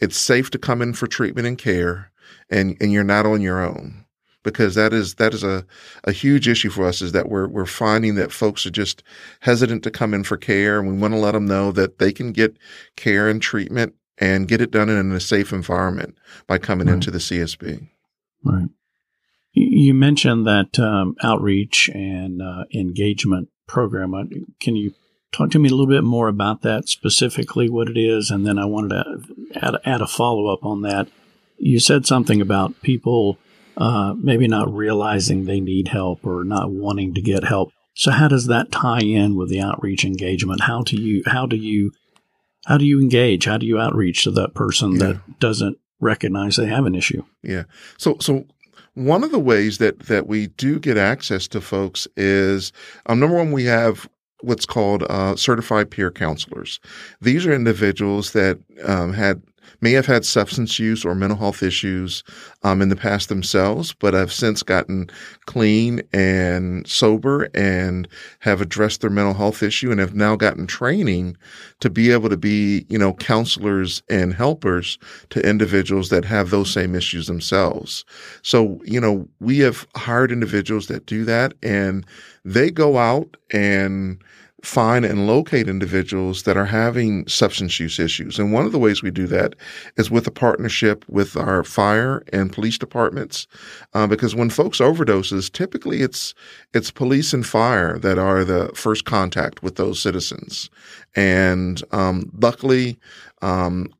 It's 0.00 0.16
safe 0.16 0.50
to 0.50 0.58
come 0.58 0.82
in 0.82 0.94
for 0.94 1.06
treatment 1.06 1.46
and 1.46 1.58
care 1.58 2.10
and, 2.50 2.76
and 2.80 2.92
you're 2.92 3.04
not 3.04 3.26
on 3.26 3.40
your 3.40 3.62
own. 3.62 4.00
Because 4.42 4.74
that 4.74 4.92
is 4.92 5.14
that 5.14 5.32
is 5.32 5.42
a, 5.42 5.64
a 6.04 6.12
huge 6.12 6.48
issue 6.48 6.68
for 6.68 6.84
us 6.84 7.00
is 7.00 7.12
that 7.12 7.30
we're 7.30 7.48
we're 7.48 7.64
finding 7.64 8.16
that 8.16 8.30
folks 8.30 8.66
are 8.66 8.70
just 8.70 9.02
hesitant 9.40 9.82
to 9.84 9.90
come 9.90 10.12
in 10.12 10.22
for 10.22 10.36
care 10.36 10.78
and 10.78 10.86
we 10.86 10.98
want 10.98 11.14
to 11.14 11.18
let 11.18 11.32
them 11.32 11.46
know 11.46 11.72
that 11.72 11.98
they 11.98 12.12
can 12.12 12.30
get 12.30 12.58
care 12.94 13.26
and 13.26 13.40
treatment 13.40 13.94
and 14.18 14.48
get 14.48 14.60
it 14.60 14.70
done 14.70 14.88
in 14.88 15.12
a 15.12 15.20
safe 15.20 15.52
environment 15.52 16.16
by 16.46 16.58
coming 16.58 16.86
right. 16.86 16.94
into 16.94 17.10
the 17.10 17.18
CSB. 17.18 17.88
Right. 18.44 18.68
You 19.52 19.94
mentioned 19.94 20.46
that 20.46 20.78
um, 20.78 21.14
outreach 21.22 21.88
and 21.92 22.42
uh, 22.42 22.64
engagement 22.74 23.48
program. 23.66 24.14
Uh, 24.14 24.24
can 24.60 24.76
you 24.76 24.92
talk 25.32 25.50
to 25.50 25.58
me 25.58 25.68
a 25.68 25.72
little 25.72 25.86
bit 25.86 26.04
more 26.04 26.28
about 26.28 26.62
that 26.62 26.88
specifically, 26.88 27.68
what 27.68 27.88
it 27.88 27.96
is? 27.96 28.30
And 28.30 28.46
then 28.46 28.58
I 28.58 28.64
wanted 28.64 28.90
to 28.90 29.04
add, 29.54 29.74
add 29.84 30.00
a 30.00 30.06
follow 30.06 30.52
up 30.52 30.64
on 30.64 30.82
that. 30.82 31.08
You 31.58 31.78
said 31.78 32.04
something 32.06 32.40
about 32.40 32.82
people 32.82 33.38
uh, 33.76 34.14
maybe 34.16 34.46
not 34.46 34.72
realizing 34.72 35.44
they 35.44 35.60
need 35.60 35.88
help 35.88 36.24
or 36.24 36.44
not 36.44 36.70
wanting 36.70 37.14
to 37.14 37.20
get 37.20 37.44
help. 37.44 37.72
So 37.94 38.10
how 38.10 38.28
does 38.28 38.46
that 38.46 38.72
tie 38.72 39.02
in 39.02 39.36
with 39.36 39.48
the 39.48 39.60
outreach 39.60 40.04
engagement? 40.04 40.62
How 40.62 40.82
do 40.82 41.00
you 41.00 41.22
how 41.26 41.46
do 41.46 41.56
you 41.56 41.92
how 42.66 42.78
do 42.78 42.84
you 42.84 43.00
engage? 43.00 43.44
How 43.44 43.58
do 43.58 43.66
you 43.66 43.78
outreach 43.78 44.24
to 44.24 44.30
that 44.32 44.54
person 44.54 44.92
yeah. 44.92 44.98
that 44.98 45.38
doesn't 45.40 45.78
recognize 46.00 46.56
they 46.56 46.66
have 46.66 46.86
an 46.86 46.94
issue? 46.94 47.22
Yeah. 47.42 47.64
So, 47.98 48.16
so 48.20 48.46
one 48.94 49.24
of 49.24 49.32
the 49.32 49.38
ways 49.38 49.78
that 49.78 50.00
that 50.00 50.26
we 50.26 50.48
do 50.48 50.78
get 50.78 50.96
access 50.96 51.48
to 51.48 51.60
folks 51.60 52.06
is 52.16 52.72
um, 53.06 53.20
number 53.20 53.36
one, 53.36 53.52
we 53.52 53.64
have 53.64 54.08
what's 54.40 54.66
called 54.66 55.04
uh, 55.04 55.36
certified 55.36 55.90
peer 55.90 56.10
counselors. 56.10 56.78
These 57.20 57.46
are 57.46 57.52
individuals 57.52 58.32
that 58.32 58.58
um, 58.84 59.12
had 59.12 59.42
may 59.80 59.92
have 59.92 60.06
had 60.06 60.24
substance 60.24 60.78
use 60.78 61.04
or 61.04 61.14
mental 61.14 61.38
health 61.38 61.62
issues 61.62 62.22
um, 62.62 62.80
in 62.80 62.88
the 62.88 62.96
past 62.96 63.28
themselves, 63.28 63.92
but 63.94 64.14
have 64.14 64.32
since 64.32 64.62
gotten 64.62 65.08
clean 65.46 66.02
and 66.12 66.86
sober 66.86 67.48
and 67.54 68.08
have 68.40 68.60
addressed 68.60 69.00
their 69.00 69.10
mental 69.10 69.34
health 69.34 69.62
issue 69.62 69.90
and 69.90 70.00
have 70.00 70.14
now 70.14 70.36
gotten 70.36 70.66
training 70.66 71.36
to 71.80 71.90
be 71.90 72.10
able 72.10 72.28
to 72.28 72.36
be, 72.36 72.86
you 72.88 72.98
know, 72.98 73.14
counselors 73.14 74.02
and 74.08 74.34
helpers 74.34 74.98
to 75.30 75.46
individuals 75.48 76.08
that 76.08 76.24
have 76.24 76.50
those 76.50 76.70
same 76.70 76.94
issues 76.94 77.26
themselves. 77.26 78.04
So, 78.42 78.80
you 78.84 79.00
know, 79.00 79.28
we 79.40 79.58
have 79.58 79.86
hired 79.96 80.32
individuals 80.32 80.86
that 80.88 81.06
do 81.06 81.24
that 81.24 81.54
and 81.62 82.06
they 82.44 82.70
go 82.70 82.98
out 82.98 83.36
and 83.52 84.22
find 84.64 85.04
and 85.04 85.26
locate 85.26 85.68
individuals 85.68 86.44
that 86.44 86.56
are 86.56 86.64
having 86.64 87.26
substance 87.28 87.78
use 87.78 87.98
issues. 87.98 88.38
And 88.38 88.52
one 88.52 88.64
of 88.64 88.72
the 88.72 88.78
ways 88.78 89.02
we 89.02 89.10
do 89.10 89.26
that 89.26 89.54
is 89.96 90.10
with 90.10 90.26
a 90.26 90.30
partnership 90.30 91.04
with 91.08 91.36
our 91.36 91.62
fire 91.62 92.24
and 92.32 92.52
police 92.52 92.78
departments, 92.78 93.46
uh, 93.92 94.06
because 94.06 94.34
when 94.34 94.50
folks 94.50 94.78
overdoses, 94.78 95.52
typically 95.52 96.00
it's 96.00 96.34
it's 96.72 96.90
police 96.90 97.32
and 97.34 97.46
fire 97.46 97.98
that 97.98 98.18
are 98.18 98.44
the 98.44 98.70
first 98.74 99.04
contact 99.04 99.62
with 99.62 99.76
those 99.76 100.00
citizens. 100.00 100.70
And 101.14 101.82
um, 101.92 102.30
luckily, 102.40 102.98
um, 103.42 103.92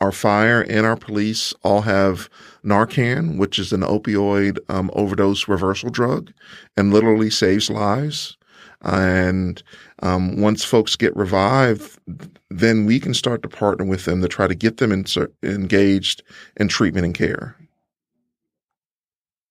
our 0.00 0.12
fire 0.12 0.62
and 0.62 0.84
our 0.86 0.96
police 0.96 1.54
all 1.62 1.82
have 1.82 2.28
Narcan, 2.64 3.38
which 3.38 3.58
is 3.58 3.72
an 3.72 3.82
opioid 3.82 4.58
um, 4.68 4.90
overdose 4.94 5.48
reversal 5.48 5.90
drug, 5.90 6.32
and 6.76 6.92
literally 6.92 7.30
saves 7.30 7.70
lives. 7.70 8.36
And 8.82 9.62
um, 10.00 10.40
once 10.40 10.64
folks 10.64 10.96
get 10.96 11.16
revived, 11.16 11.98
then 12.50 12.84
we 12.84 12.98
can 12.98 13.14
start 13.14 13.42
to 13.42 13.48
partner 13.48 13.84
with 13.84 14.04
them 14.04 14.20
to 14.22 14.28
try 14.28 14.46
to 14.46 14.54
get 14.54 14.78
them 14.78 14.90
in, 14.92 15.04
engaged 15.42 16.22
in 16.56 16.68
treatment 16.68 17.06
and 17.06 17.14
care. 17.14 17.56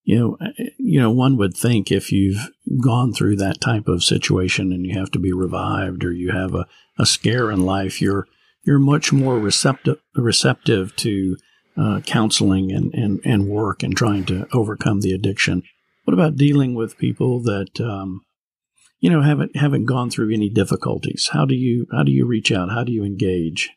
You 0.04 0.20
know, 0.20 0.38
you 0.78 1.00
know, 1.00 1.12
one 1.12 1.38
would 1.38 1.56
think 1.56 1.92
if 1.92 2.12
you've 2.12 2.50
gone 2.84 3.14
through 3.14 3.38
that 3.38 3.62
type 3.62 3.88
of 3.88 4.04
situation 4.04 4.74
and 4.74 4.86
you 4.86 4.98
have 4.98 5.12
to 5.12 5.20
be 5.20 5.32
revived 5.32 6.04
or 6.04 6.12
you 6.12 6.32
have 6.32 6.56
a, 6.56 6.66
a 6.98 7.06
scare 7.06 7.52
in 7.52 7.62
life, 7.62 8.02
you're 8.02 8.28
you're 8.64 8.80
much 8.80 9.14
more 9.14 9.40
receptive 9.40 10.00
receptive 10.16 10.96
to 10.98 11.38
uh, 11.78 12.02
counseling 12.02 12.72
and, 12.72 12.94
and, 12.94 13.22
and 13.24 13.48
work 13.48 13.84
and 13.84 13.96
trying 13.96 14.26
to 14.26 14.48
overcome 14.54 15.02
the 15.02 15.14
addiction. 15.14 15.64
What 16.04 16.14
about 16.14 16.36
dealing 16.36 16.74
with 16.74 16.98
people 16.98 17.42
that 17.44 17.80
um, 17.80 18.22
you 19.02 19.10
know 19.10 19.22
haven't 19.22 19.56
haven't 19.56 19.86
gone 19.86 20.10
through 20.10 20.34
any 20.34 20.50
difficulties 20.50 21.30
how 21.34 21.46
do 21.46 21.56
you 21.56 21.86
how 21.92 22.04
do 22.04 22.12
you 22.12 22.26
reach 22.26 22.52
out 22.52 22.70
how 22.70 22.84
do 22.84 22.94
you 22.94 23.04
engage 23.04 23.72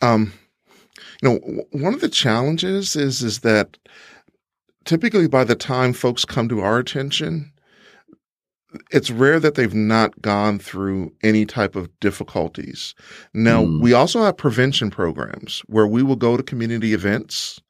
um 0.00 0.32
you 1.22 1.28
know 1.28 1.64
one 1.72 1.92
of 1.92 2.00
the 2.00 2.08
challenges 2.08 2.96
is 2.96 3.22
is 3.22 3.40
that 3.40 3.76
typically 4.84 5.28
by 5.28 5.44
the 5.44 5.56
time 5.56 5.92
folks 5.92 6.24
come 6.24 6.48
to 6.48 6.60
our 6.60 6.78
attention 6.78 7.50
it's 8.90 9.10
rare 9.10 9.38
that 9.40 9.54
they've 9.54 9.74
not 9.74 10.20
gone 10.20 10.58
through 10.58 11.12
any 11.22 11.46
type 11.46 11.76
of 11.76 11.88
difficulties. 12.00 12.94
Now, 13.32 13.64
mm. 13.64 13.80
we 13.80 13.92
also 13.92 14.22
have 14.22 14.36
prevention 14.36 14.90
programs 14.90 15.60
where 15.66 15.86
we 15.86 16.02
will 16.02 16.16
go 16.16 16.36
to 16.36 16.42
community 16.42 16.92
events 16.92 17.60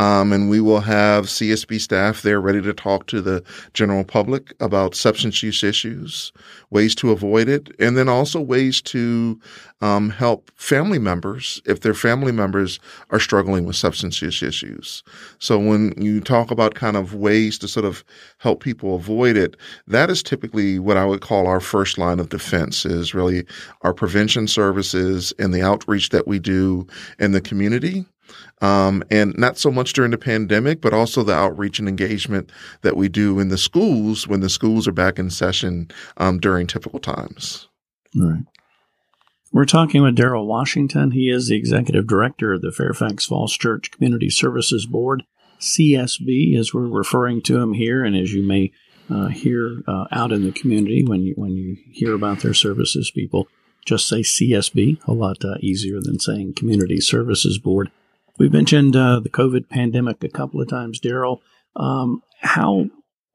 um, 0.00 0.32
and 0.32 0.48
we 0.48 0.62
will 0.62 0.80
have 0.80 1.26
CSB 1.26 1.78
staff 1.78 2.22
there 2.22 2.40
ready 2.40 2.62
to 2.62 2.72
talk 2.72 3.06
to 3.08 3.20
the 3.20 3.44
general 3.74 4.02
public 4.02 4.54
about 4.58 4.94
substance 4.94 5.42
use 5.42 5.62
issues, 5.62 6.32
ways 6.70 6.94
to 6.94 7.10
avoid 7.10 7.50
it, 7.50 7.68
and 7.78 7.98
then 7.98 8.08
also 8.08 8.40
ways 8.40 8.80
to 8.80 9.38
um, 9.82 10.08
help 10.08 10.50
family 10.56 10.98
members 10.98 11.60
if 11.66 11.80
their 11.80 11.92
family 11.92 12.32
members 12.32 12.80
are 13.10 13.20
struggling 13.20 13.66
with 13.66 13.76
substance 13.76 14.22
use 14.22 14.42
issues. 14.42 15.02
So 15.38 15.58
when 15.58 15.92
you 15.98 16.22
talk 16.22 16.50
about 16.50 16.74
kind 16.74 16.96
of 16.96 17.14
ways 17.14 17.58
to 17.58 17.68
sort 17.68 17.84
of 17.84 18.02
help 18.38 18.62
people 18.62 18.94
avoid 18.94 19.36
it, 19.36 19.54
that 19.86 20.08
is 20.08 20.22
typically 20.22 20.78
what 20.78 20.96
I 20.96 21.04
would 21.04 21.20
call 21.20 21.46
our 21.46 21.60
first 21.60 21.98
line 21.98 22.20
of 22.20 22.30
defense 22.30 22.86
is 22.86 23.12
really 23.12 23.44
our 23.82 23.92
prevention 23.92 24.48
services 24.48 25.34
and 25.38 25.52
the 25.52 25.60
outreach 25.62 26.08
that 26.08 26.26
we 26.26 26.38
do 26.38 26.86
in 27.18 27.32
the 27.32 27.42
community 27.42 28.06
um, 28.60 29.02
and 29.10 29.36
not 29.38 29.58
so 29.58 29.70
much 29.70 29.92
during 29.92 30.10
the 30.10 30.18
pandemic, 30.18 30.80
but 30.80 30.92
also 30.92 31.22
the 31.22 31.34
outreach 31.34 31.78
and 31.78 31.88
engagement 31.88 32.50
that 32.82 32.96
we 32.96 33.08
do 33.08 33.38
in 33.38 33.48
the 33.48 33.58
schools 33.58 34.28
when 34.28 34.40
the 34.40 34.48
schools 34.48 34.86
are 34.86 34.92
back 34.92 35.18
in 35.18 35.30
session 35.30 35.90
um, 36.16 36.38
during 36.38 36.66
typical 36.66 36.98
times. 36.98 37.68
Right. 38.14 38.42
We're 39.52 39.64
talking 39.64 40.02
with 40.02 40.16
Daryl 40.16 40.46
Washington. 40.46 41.10
He 41.10 41.28
is 41.28 41.48
the 41.48 41.56
executive 41.56 42.06
director 42.06 42.52
of 42.52 42.62
the 42.62 42.70
Fairfax 42.70 43.26
Falls 43.26 43.56
Church 43.56 43.90
Community 43.90 44.30
Services 44.30 44.86
Board, 44.86 45.24
CSB, 45.58 46.56
as 46.56 46.72
we're 46.72 46.86
referring 46.86 47.42
to 47.42 47.58
him 47.58 47.72
here, 47.72 48.04
and 48.04 48.16
as 48.16 48.32
you 48.32 48.46
may 48.46 48.70
uh, 49.10 49.26
hear 49.26 49.82
uh, 49.88 50.04
out 50.12 50.30
in 50.30 50.44
the 50.44 50.52
community 50.52 51.04
when 51.04 51.22
you 51.22 51.34
when 51.36 51.56
you 51.56 51.76
hear 51.90 52.14
about 52.14 52.40
their 52.40 52.54
services, 52.54 53.10
people 53.10 53.48
just 53.84 54.08
say 54.08 54.20
CSB, 54.20 55.00
a 55.06 55.12
lot 55.12 55.44
uh, 55.44 55.56
easier 55.60 56.00
than 56.00 56.20
saying 56.20 56.54
Community 56.54 57.00
Services 57.00 57.58
Board. 57.58 57.90
We 58.40 58.48
mentioned 58.48 58.96
uh, 58.96 59.20
the 59.20 59.28
COVID 59.28 59.68
pandemic 59.68 60.24
a 60.24 60.28
couple 60.30 60.62
of 60.62 60.68
times, 60.68 60.98
Daryl. 60.98 61.40
Um, 61.76 62.22
how, 62.40 62.86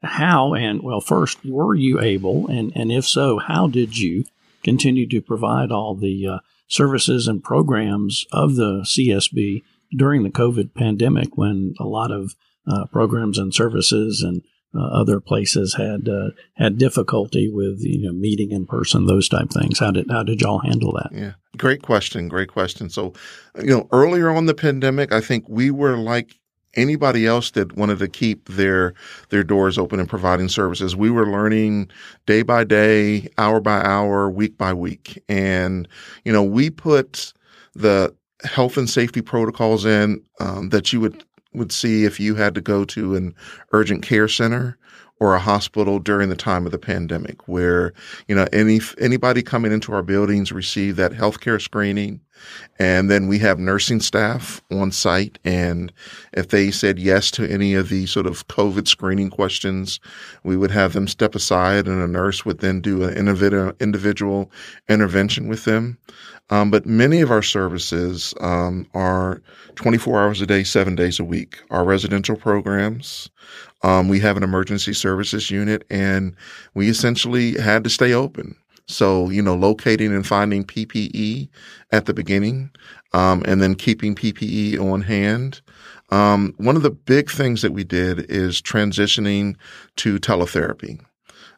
how, 0.02 0.56
and 0.56 0.82
well, 0.82 1.00
first, 1.00 1.46
were 1.46 1.76
you 1.76 2.02
able, 2.02 2.48
and, 2.48 2.72
and 2.76 2.92
if 2.92 3.06
so, 3.06 3.38
how 3.38 3.68
did 3.68 4.00
you 4.00 4.24
continue 4.64 5.08
to 5.10 5.22
provide 5.22 5.72
all 5.72 5.94
the 5.94 6.26
uh, 6.26 6.38
services 6.68 7.28
and 7.28 7.44
programs 7.44 8.26
of 8.32 8.56
the 8.56 8.82
CSB 8.82 9.62
during 9.96 10.24
the 10.24 10.32
COVID 10.32 10.74
pandemic 10.74 11.38
when 11.38 11.76
a 11.80 11.86
lot 11.86 12.10
of 12.10 12.36
uh, 12.68 12.86
programs 12.86 13.38
and 13.38 13.54
services 13.54 14.24
and 14.24 14.42
other 14.82 15.20
places 15.20 15.76
had 15.76 16.08
uh, 16.08 16.30
had 16.56 16.78
difficulty 16.78 17.50
with 17.50 17.80
you 17.82 18.02
know 18.02 18.14
meeting 18.14 18.52
in 18.52 18.66
person, 18.66 19.06
those 19.06 19.30
type 19.30 19.50
things. 19.50 19.80
How 19.80 19.92
did 19.92 20.08
how 20.10 20.24
did 20.24 20.42
y'all 20.42 20.60
handle 20.60 20.92
that? 20.94 21.10
Yeah, 21.12 21.34
great 21.58 21.82
question, 21.82 22.28
great 22.28 22.50
question. 22.50 22.90
So, 22.90 23.14
you 23.62 23.76
know, 23.76 23.88
earlier 23.92 24.30
on 24.30 24.46
the 24.46 24.54
pandemic, 24.54 25.12
I 25.12 25.22
think 25.22 25.46
we 25.48 25.72
were 25.72 25.98
like 25.98 26.36
anybody 26.76 27.26
else 27.26 27.52
that 27.52 27.76
wanted 27.76 28.00
to 28.00 28.08
keep 28.08 28.50
their 28.50 28.94
their 29.30 29.44
doors 29.44 29.78
open 29.78 30.00
and 30.00 30.10
providing 30.10 30.50
services. 30.50 30.96
We 30.96 31.10
were 31.10 31.26
learning 31.26 31.90
day 32.26 32.42
by 32.42 32.64
day, 32.64 33.30
hour 33.38 33.60
by 33.60 33.82
hour, 33.82 34.30
week 34.30 34.58
by 34.58 34.74
week, 34.74 35.22
and 35.30 35.88
you 36.24 36.34
know 36.34 36.44
we 36.44 36.70
put 36.70 37.34
the 37.74 38.16
health 38.44 38.78
and 38.78 38.90
safety 38.90 39.22
protocols 39.22 39.86
in 39.86 40.22
um, 40.40 40.70
that 40.70 40.94
you 40.94 41.00
would 41.00 41.24
would 41.58 41.72
see 41.72 42.06
if 42.06 42.20
you 42.20 42.36
had 42.36 42.56
to 42.56 42.62
go 42.62 42.86
to 42.86 43.16
an 43.16 43.36
urgent 43.72 44.04
care 44.04 44.28
center 44.28 44.78
or 45.20 45.34
a 45.34 45.40
hospital 45.40 46.00
during 46.00 46.30
the 46.30 46.36
time 46.36 46.66
of 46.66 46.72
the 46.72 46.78
pandemic 46.78 47.48
where 47.48 47.94
you 48.28 48.36
know 48.36 48.48
any 48.52 48.80
anybody 49.00 49.42
coming 49.42 49.72
into 49.72 49.94
our 49.94 50.04
buildings 50.04 50.52
receive 50.52 50.96
that 50.96 51.12
healthcare 51.14 51.62
screening 51.62 52.20
and 52.80 53.10
then 53.10 53.28
we 53.28 53.40
have 53.40 53.60
nursing 53.60 54.00
staff 54.00 54.62
on 54.72 54.92
site 54.92 55.40
and 55.44 55.92
if 56.34 56.50
they 56.50 56.72
said 56.72 57.00
yes 57.00 57.32
to 57.32 57.50
any 57.50 57.74
of 57.74 57.90
the 57.90 58.06
sort 58.06 58.26
of 58.26 58.48
covid 58.48 58.88
screening 58.88 59.30
questions 59.30 60.00
we 60.44 60.58
would 60.58 60.72
have 60.72 60.94
them 60.94 61.08
step 61.08 61.36
aside 61.36 61.88
and 61.88 62.02
a 62.02 62.08
nurse 62.08 62.46
would 62.46 62.60
then 62.60 62.82
do 62.82 63.04
an 63.04 63.16
individual 63.80 64.52
intervention 64.90 65.48
with 65.48 65.66
them 65.66 65.98
um, 66.50 66.70
but 66.70 66.86
many 66.86 67.22
of 67.22 67.32
our 67.32 67.42
services 67.42 68.34
um, 68.40 68.88
are 68.94 69.42
24 69.76 70.22
hours 70.22 70.42
a 70.42 70.46
day, 70.46 70.64
seven 70.64 70.96
days 70.96 71.20
a 71.20 71.24
week. 71.24 71.60
Our 71.72 71.84
residential 71.84 72.36
programs, 72.36 73.30
um, 73.82 74.10
we 74.10 74.20
have 74.20 74.38
an 74.38 74.44
emergency 74.44 74.94
services 74.94 75.50
unit, 75.50 75.86
and 75.90 76.36
we 76.76 76.88
essentially 76.90 77.60
had 77.60 77.84
to 77.84 77.90
stay 77.90 78.14
open. 78.14 78.56
So, 78.88 79.30
you 79.30 79.42
know, 79.42 79.56
locating 79.56 80.14
and 80.14 80.26
finding 80.26 80.64
PPE 80.64 81.50
at 81.92 82.06
the 82.06 82.14
beginning, 82.14 82.70
um, 83.14 83.44
and 83.46 83.62
then 83.62 83.76
keeping 83.76 84.16
PPE 84.16 84.80
on 84.80 85.02
hand. 85.02 85.62
Um, 86.12 86.54
one 86.58 86.76
of 86.76 86.84
the 86.84 86.92
big 86.92 87.32
things 87.32 87.62
that 87.64 87.72
we 87.72 87.84
did 87.84 88.30
is 88.30 88.62
transitioning 88.62 89.56
to 89.98 90.20
teletherapy. 90.20 91.00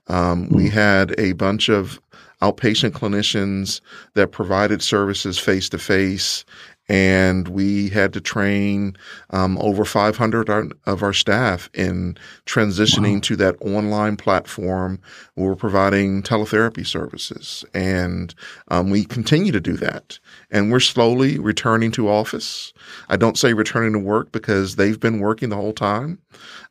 Um, 0.08 0.48
we 0.50 0.70
hmm. 0.70 0.74
had 0.74 1.20
a 1.20 1.34
bunch 1.34 1.68
of 1.70 2.00
outpatient 2.42 2.92
clinicians 2.92 3.82
that 4.14 4.32
provided 4.32 4.82
services 4.82 5.38
face 5.40 5.70
to 5.70 5.78
face 5.78 6.46
and 6.90 7.50
we 7.50 7.90
had 7.90 8.14
to 8.14 8.22
train 8.22 8.96
um, 9.32 9.58
over 9.58 9.84
500 9.84 10.74
of 10.86 11.04
our 11.04 11.14
staff 11.14 11.70
in 11.74 12.18
transitioning 12.46 13.16
wow. 13.16 13.20
to 13.22 13.36
that 13.36 13.56
online 13.62 14.16
platform. 14.16 15.00
We're 15.36 15.56
providing 15.56 16.24
teletherapy 16.24 16.86
services, 16.86 17.66
and 17.74 18.34
um, 18.70 18.90
we 18.90 19.04
continue 19.04 19.52
to 19.52 19.60
do 19.60 19.74
that. 19.78 20.20
And 20.50 20.72
we're 20.72 20.80
slowly 20.80 21.40
returning 21.40 21.92
to 21.94 22.10
office. 22.10 22.74
I 23.10 23.18
don't 23.18 23.38
say 23.38 23.54
returning 23.54 23.94
to 23.94 24.00
work 24.00 24.32
because 24.32 24.76
they've 24.76 25.00
been 25.00 25.20
working 25.20 25.50
the 25.50 25.56
whole 25.58 25.74
time, 25.74 26.20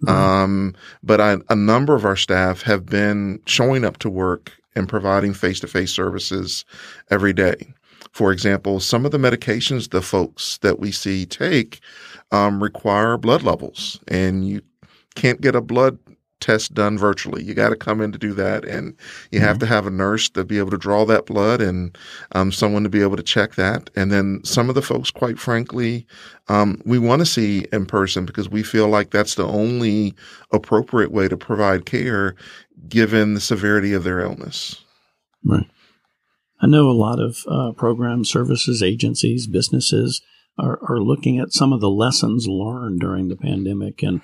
mm-hmm. 0.02 0.08
um, 0.08 0.74
but 1.02 1.20
I, 1.20 1.36
a 1.50 1.56
number 1.56 1.94
of 1.94 2.04
our 2.04 2.16
staff 2.16 2.62
have 2.62 2.86
been 2.86 3.40
showing 3.46 3.84
up 3.84 3.98
to 3.98 4.08
work 4.08 4.52
and 4.74 4.88
providing 4.88 5.32
face 5.32 5.60
to 5.60 5.66
face 5.66 5.92
services 5.92 6.64
every 7.10 7.32
day. 7.32 7.74
For 8.16 8.32
example, 8.32 8.80
some 8.80 9.04
of 9.04 9.12
the 9.12 9.18
medications 9.18 9.90
the 9.90 10.00
folks 10.00 10.56
that 10.62 10.78
we 10.78 10.90
see 10.90 11.26
take 11.26 11.80
um, 12.32 12.62
require 12.62 13.18
blood 13.18 13.42
levels, 13.42 14.00
and 14.08 14.48
you 14.48 14.62
can't 15.16 15.42
get 15.42 15.54
a 15.54 15.60
blood 15.60 15.98
test 16.40 16.72
done 16.72 16.96
virtually. 16.96 17.44
You 17.44 17.52
got 17.52 17.68
to 17.68 17.76
come 17.76 18.00
in 18.00 18.12
to 18.12 18.18
do 18.18 18.32
that, 18.32 18.64
and 18.64 18.96
you 19.30 19.38
mm-hmm. 19.38 19.46
have 19.46 19.58
to 19.58 19.66
have 19.66 19.86
a 19.86 19.90
nurse 19.90 20.30
to 20.30 20.44
be 20.44 20.56
able 20.56 20.70
to 20.70 20.78
draw 20.78 21.04
that 21.04 21.26
blood 21.26 21.60
and 21.60 21.94
um, 22.32 22.52
someone 22.52 22.84
to 22.84 22.88
be 22.88 23.02
able 23.02 23.18
to 23.18 23.22
check 23.22 23.56
that. 23.56 23.90
And 23.94 24.10
then 24.10 24.40
some 24.44 24.70
of 24.70 24.74
the 24.74 24.80
folks, 24.80 25.10
quite 25.10 25.38
frankly, 25.38 26.06
um, 26.48 26.80
we 26.86 26.98
want 26.98 27.20
to 27.20 27.26
see 27.26 27.66
in 27.70 27.84
person 27.84 28.24
because 28.24 28.48
we 28.48 28.62
feel 28.62 28.88
like 28.88 29.10
that's 29.10 29.34
the 29.34 29.46
only 29.46 30.14
appropriate 30.52 31.12
way 31.12 31.28
to 31.28 31.36
provide 31.36 31.84
care 31.84 32.34
given 32.88 33.34
the 33.34 33.40
severity 33.42 33.92
of 33.92 34.04
their 34.04 34.20
illness. 34.20 34.82
Right. 35.44 35.68
I 36.60 36.66
know 36.66 36.88
a 36.88 36.92
lot 36.92 37.20
of 37.20 37.44
uh, 37.48 37.72
program 37.72 38.24
services 38.24 38.82
agencies, 38.82 39.46
businesses 39.46 40.22
are, 40.58 40.78
are 40.88 41.00
looking 41.00 41.38
at 41.38 41.52
some 41.52 41.72
of 41.72 41.80
the 41.80 41.90
lessons 41.90 42.46
learned 42.48 43.00
during 43.00 43.28
the 43.28 43.36
pandemic 43.36 44.02
and 44.02 44.22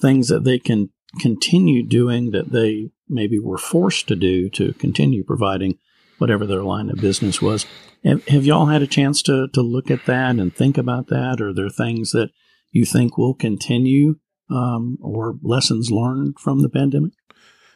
things 0.00 0.28
that 0.28 0.44
they 0.44 0.58
can 0.58 0.90
continue 1.20 1.84
doing 1.86 2.30
that 2.30 2.50
they 2.50 2.90
maybe 3.08 3.38
were 3.38 3.58
forced 3.58 4.08
to 4.08 4.16
do 4.16 4.48
to 4.50 4.72
continue 4.74 5.22
providing 5.22 5.78
whatever 6.18 6.46
their 6.46 6.62
line 6.62 6.88
of 6.90 6.96
business 7.00 7.42
was. 7.42 7.66
Have, 8.04 8.26
have 8.28 8.44
y'all 8.44 8.66
had 8.66 8.82
a 8.82 8.86
chance 8.86 9.22
to, 9.22 9.48
to 9.48 9.60
look 9.60 9.90
at 9.90 10.06
that 10.06 10.36
and 10.36 10.54
think 10.54 10.78
about 10.78 11.08
that? 11.08 11.40
Are 11.40 11.52
there 11.52 11.70
things 11.70 12.12
that 12.12 12.30
you 12.70 12.84
think 12.84 13.18
will 13.18 13.34
continue 13.34 14.16
um, 14.50 14.98
or 15.00 15.36
lessons 15.42 15.90
learned 15.90 16.38
from 16.38 16.62
the 16.62 16.68
pandemic? 16.68 17.12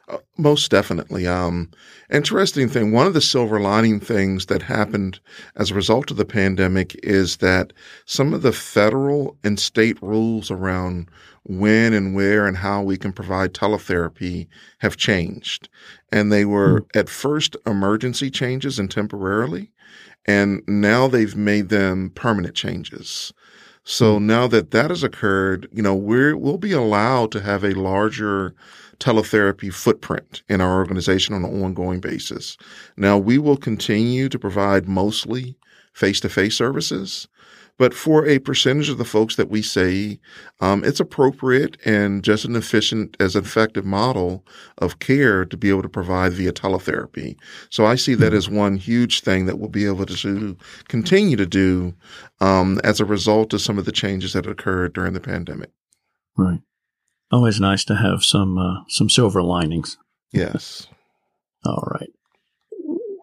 Uh, 0.09 0.19
most 0.39 0.71
definitely. 0.71 1.27
Um, 1.27 1.71
interesting 2.11 2.69
thing. 2.69 2.93
One 2.93 3.07
of 3.07 3.15
the 3.15 3.21
silver 3.21 3.61
lining 3.61 4.01
things 4.01 4.47
that 4.47 4.63
happened 4.63 5.21
as 5.57 5.71
a 5.71 5.75
result 5.75 6.11
of 6.11 6.17
the 6.17 6.25
pandemic 6.25 6.99
is 7.03 7.39
that 7.39 7.73
some 8.07 8.33
of 8.33 8.43
the 8.43 8.53
federal 8.53 9.37
and 9.45 9.61
state 9.61 10.01
rules 10.01 10.51
around 10.51 11.11
when 11.45 11.93
and 11.93 12.15
where 12.15 12.47
and 12.47 12.57
how 12.57 12.83
we 12.83 12.97
can 12.97 13.13
provide 13.13 13.53
teletherapy 13.53 14.47
have 14.79 14.97
changed. 14.97 15.69
And 16.11 16.33
they 16.33 16.45
were 16.45 16.83
mm-hmm. 16.83 16.99
at 16.99 17.09
first 17.09 17.57
emergency 17.67 18.31
changes 18.31 18.79
and 18.79 18.91
temporarily, 18.91 19.71
and 20.27 20.63
now 20.67 21.09
they've 21.09 21.37
made 21.37 21.69
them 21.69 22.13
permanent 22.15 22.55
changes. 22.55 23.33
So 23.85 24.17
mm-hmm. 24.17 24.27
now 24.27 24.47
that 24.49 24.71
that 24.71 24.91
has 24.91 25.03
occurred, 25.03 25.69
you 25.73 25.83
know, 25.83 25.95
we're, 25.95 26.37
we'll 26.37 26.59
be 26.59 26.73
allowed 26.73 27.33
to 27.33 27.41
have 27.41 27.65
a 27.65 27.75
larger 27.75 28.55
teletherapy 29.01 29.73
footprint 29.73 30.43
in 30.49 30.61
our 30.61 30.77
organization 30.77 31.35
on 31.35 31.45
an 31.45 31.63
ongoing 31.63 32.01
basis. 32.01 32.57
Now, 32.97 33.17
we 33.17 33.39
will 33.39 33.57
continue 33.57 34.29
to 34.29 34.39
provide 34.39 34.89
mostly 34.89 35.57
face 35.93 36.21
to 36.21 36.29
face 36.29 36.57
services, 36.57 37.29
but 37.79 37.95
for 37.95 38.27
a 38.27 38.41
percentage 38.41 38.89
of 38.89 38.99
the 38.99 39.05
folks 39.05 39.37
that 39.37 39.49
we 39.49 39.63
say, 39.63 40.19
um, 40.61 40.83
it's 40.83 40.99
appropriate 40.99 41.77
and 41.85 42.25
just 42.25 42.45
an 42.45 42.57
efficient, 42.57 43.17
as 43.21 43.37
effective 43.37 43.85
model 43.85 44.45
of 44.79 44.99
care 44.99 45.45
to 45.45 45.57
be 45.57 45.71
able 45.71 45.83
to 45.83 45.89
provide 45.89 46.33
via 46.33 46.53
teletherapy. 46.53 47.37
So 47.71 47.87
I 47.87 47.95
see 47.95 48.15
that 48.17 48.33
hmm. 48.33 48.37
as 48.37 48.49
one 48.49 48.77
huge 48.77 49.21
thing 49.21 49.47
that 49.47 49.59
we'll 49.59 49.69
be 49.69 49.87
able 49.87 50.07
to 50.07 50.57
continue 50.89 51.37
to 51.37 51.47
do 51.47 51.95
um, 52.41 52.81
as 52.83 52.99
a 53.01 53.05
result 53.05 53.55
of 53.55 53.61
some 53.61 53.79
of 53.79 53.85
the 53.85 53.93
changes 53.93 54.33
that 54.33 54.47
occurred 54.47 54.93
during 54.93 55.13
the 55.13 55.21
pandemic. 55.21 55.71
Right. 56.37 56.61
Always 57.31 57.61
nice 57.61 57.85
to 57.85 57.97
have 57.97 58.25
some 58.25 58.59
uh, 58.59 58.85
some 58.89 59.11
silver 59.11 59.43
linings. 59.43 59.99
Yes. 60.33 60.87
All 61.65 61.87
right. 61.93 62.11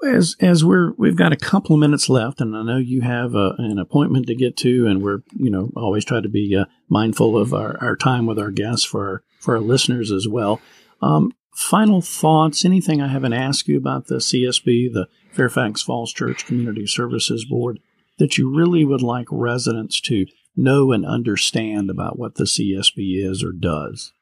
As 0.07 0.35
as 0.39 0.63
we're 0.63 0.93
we've 0.97 1.15
got 1.15 1.33
a 1.33 1.37
couple 1.37 1.73
of 1.73 1.79
minutes 1.79 2.07
left, 2.07 2.39
and 2.39 2.55
I 2.55 2.61
know 2.61 2.77
you 2.77 3.01
have 3.01 3.33
a, 3.33 3.37
uh, 3.37 3.55
an 3.57 3.79
appointment 3.79 4.27
to 4.27 4.35
get 4.35 4.55
to, 4.57 4.85
and 4.85 5.01
we're 5.01 5.19
you 5.35 5.49
know 5.49 5.71
always 5.75 6.05
try 6.05 6.21
to 6.21 6.29
be 6.29 6.55
uh, 6.55 6.65
mindful 6.87 7.35
of 7.35 7.53
our, 7.53 7.77
our 7.81 7.95
time 7.95 8.27
with 8.27 8.37
our 8.37 8.51
guests 8.51 8.85
for 8.85 9.09
our, 9.09 9.23
for 9.39 9.55
our 9.55 9.61
listeners 9.61 10.11
as 10.11 10.27
well. 10.27 10.61
Um, 11.01 11.31
final 11.55 12.01
thoughts? 12.01 12.63
Anything 12.63 13.01
I 13.01 13.07
haven't 13.07 13.33
asked 13.33 13.67
you 13.67 13.77
about 13.77 14.05
the 14.05 14.17
CSB, 14.17 14.93
the 14.93 15.07
Fairfax 15.31 15.81
Falls 15.81 16.13
Church 16.13 16.45
Community 16.45 16.85
Services 16.85 17.43
Board, 17.45 17.79
that 18.19 18.37
you 18.37 18.55
really 18.55 18.85
would 18.85 19.01
like 19.01 19.27
residents 19.31 19.99
to 20.01 20.27
know 20.55 20.91
and 20.91 21.05
understand 21.05 21.89
about 21.89 22.17
what 22.17 22.35
the 22.35 22.45
CSB 22.45 23.23
is 23.23 23.43
or 23.43 23.51
does. 23.51 24.13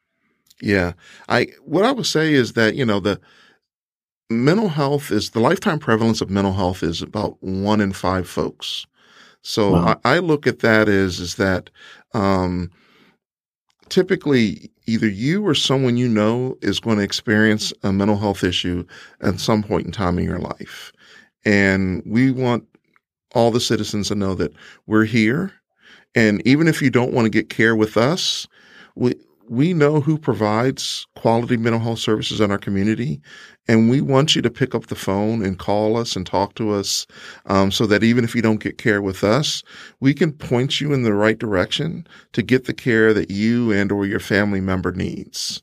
Yeah. 0.61 0.93
I 1.27 1.47
what 1.63 1.85
I 1.85 1.91
would 1.91 2.05
say 2.05 2.33
is 2.33 2.53
that, 2.53 2.75
you 2.75 2.85
know, 2.85 2.99
the 2.99 3.19
mental 4.29 4.69
health 4.69 5.11
is 5.11 5.31
the 5.31 5.39
lifetime 5.39 5.79
prevalence 5.79 6.21
of 6.21 6.29
mental 6.29 6.53
health 6.53 6.83
is 6.83 7.01
about 7.01 7.41
one 7.41 7.81
in 7.81 7.93
five 7.93 8.27
folks. 8.27 8.85
So 9.41 9.73
wow. 9.73 9.99
I, 10.03 10.15
I, 10.15 10.19
look 10.19 10.47
at 10.47 10.59
that 10.59 10.87
as 10.87 11.19
is 11.19 11.35
that 11.35 11.69
um, 12.13 12.71
typically 13.89 14.71
either 14.85 15.07
you 15.07 15.45
or 15.45 15.53
someone 15.53 15.97
you 15.97 16.07
know 16.07 16.57
is 16.61 16.79
going 16.79 16.97
to 16.97 17.03
experience 17.03 17.73
a 17.83 17.91
mental 17.91 18.17
health 18.17 18.43
issue 18.43 18.85
at 19.21 19.39
some 19.39 19.61
point 19.61 19.85
in 19.85 19.91
time 19.91 20.17
in 20.17 20.25
your 20.25 20.39
life. 20.39 20.93
And 21.45 22.01
we 22.05 22.31
want 22.31 22.65
all 23.35 23.51
the 23.51 23.59
citizens 23.59 24.07
to 24.07 24.15
know 24.15 24.33
that 24.35 24.53
we're 24.87 25.05
here 25.05 25.51
and 26.15 26.45
even 26.45 26.67
if 26.67 26.81
you 26.81 26.89
don't 26.89 27.13
want 27.13 27.25
to 27.25 27.29
get 27.29 27.49
care 27.49 27.75
with 27.75 27.97
us, 27.97 28.47
we, 28.95 29.15
we 29.49 29.73
know 29.73 29.99
who 29.99 30.17
provides 30.17 31.07
quality 31.15 31.57
mental 31.57 31.79
health 31.79 31.99
services 31.99 32.39
in 32.39 32.51
our 32.51 32.57
community, 32.57 33.21
and 33.67 33.89
we 33.89 34.01
want 34.01 34.35
you 34.35 34.41
to 34.41 34.49
pick 34.49 34.75
up 34.75 34.87
the 34.87 34.95
phone 34.95 35.43
and 35.43 35.59
call 35.59 35.97
us 35.97 36.15
and 36.15 36.25
talk 36.25 36.55
to 36.55 36.71
us, 36.71 37.05
um, 37.47 37.71
so 37.71 37.85
that 37.85 38.03
even 38.03 38.23
if 38.23 38.35
you 38.35 38.41
don't 38.41 38.61
get 38.61 38.77
care 38.77 39.01
with 39.01 39.23
us, 39.23 39.63
we 39.99 40.13
can 40.13 40.31
point 40.31 40.79
you 40.79 40.93
in 40.93 41.03
the 41.03 41.13
right 41.13 41.39
direction 41.39 42.07
to 42.33 42.41
get 42.41 42.65
the 42.65 42.73
care 42.73 43.13
that 43.13 43.31
you 43.31 43.71
and 43.71 43.91
or 43.91 44.05
your 44.05 44.19
family 44.19 44.61
member 44.61 44.91
needs. 44.91 45.61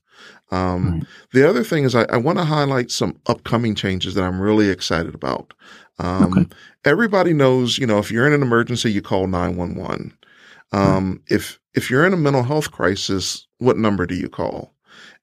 Um, 0.50 0.92
right. 0.92 1.02
The 1.32 1.48
other 1.48 1.62
thing 1.62 1.84
is, 1.84 1.94
I, 1.94 2.04
I 2.04 2.16
want 2.16 2.38
to 2.38 2.44
highlight 2.44 2.90
some 2.90 3.16
upcoming 3.26 3.74
changes 3.74 4.14
that 4.14 4.24
I'm 4.24 4.40
really 4.40 4.68
excited 4.68 5.14
about. 5.14 5.54
Um, 5.98 6.32
okay. 6.38 6.46
Everybody 6.84 7.32
knows, 7.32 7.78
you 7.78 7.86
know, 7.86 7.98
if 7.98 8.10
you're 8.10 8.26
in 8.26 8.32
an 8.32 8.42
emergency, 8.42 8.90
you 8.90 9.02
call 9.02 9.26
911. 9.26 10.16
Um, 10.72 11.22
if 11.28 11.58
if 11.74 11.90
you're 11.90 12.06
in 12.06 12.12
a 12.12 12.18
mental 12.18 12.42
health 12.42 12.70
crisis, 12.70 13.46
what 13.58 13.76
number 13.76 14.06
do 14.06 14.14
you 14.14 14.28
call? 14.28 14.72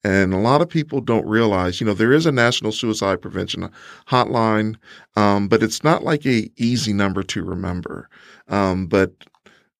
And 0.03 0.33
a 0.33 0.37
lot 0.37 0.61
of 0.61 0.69
people 0.69 1.01
don't 1.01 1.25
realize, 1.25 1.81
you 1.81 1.87
know, 1.87 1.93
there 1.93 2.13
is 2.13 2.25
a 2.25 2.31
national 2.31 2.71
suicide 2.71 3.21
prevention 3.21 3.69
hotline, 4.07 4.75
um, 5.15 5.47
but 5.47 5.63
it's 5.63 5.83
not 5.83 6.03
like 6.03 6.25
a 6.25 6.49
easy 6.55 6.93
number 6.93 7.23
to 7.23 7.43
remember. 7.43 8.09
Um, 8.47 8.87
but 8.87 9.11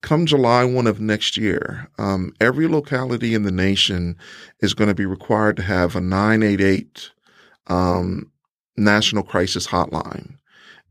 come 0.01 0.25
July 0.25 0.63
1 0.63 0.87
of 0.87 0.99
next 0.99 1.37
year, 1.37 1.87
um, 1.97 2.33
every 2.41 2.67
locality 2.67 3.33
in 3.33 3.43
the 3.43 3.51
nation 3.51 4.17
is 4.59 4.73
going 4.73 4.89
to 4.89 4.95
be 4.95 5.05
required 5.05 5.55
to 5.57 5.63
have 5.63 5.95
a 5.95 6.01
988 6.01 7.11
um, 7.67 8.31
national 8.75 9.23
crisis 9.23 9.67
hotline. 9.67 10.36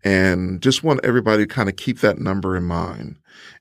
And 0.07 0.63
just 0.63 0.85
want 0.85 1.01
everybody 1.03 1.43
to 1.45 1.53
kind 1.53 1.69
of 1.69 1.75
keep 1.75 1.99
that 1.99 2.21
number 2.21 2.57
in 2.57 2.63
mind. 2.63 3.17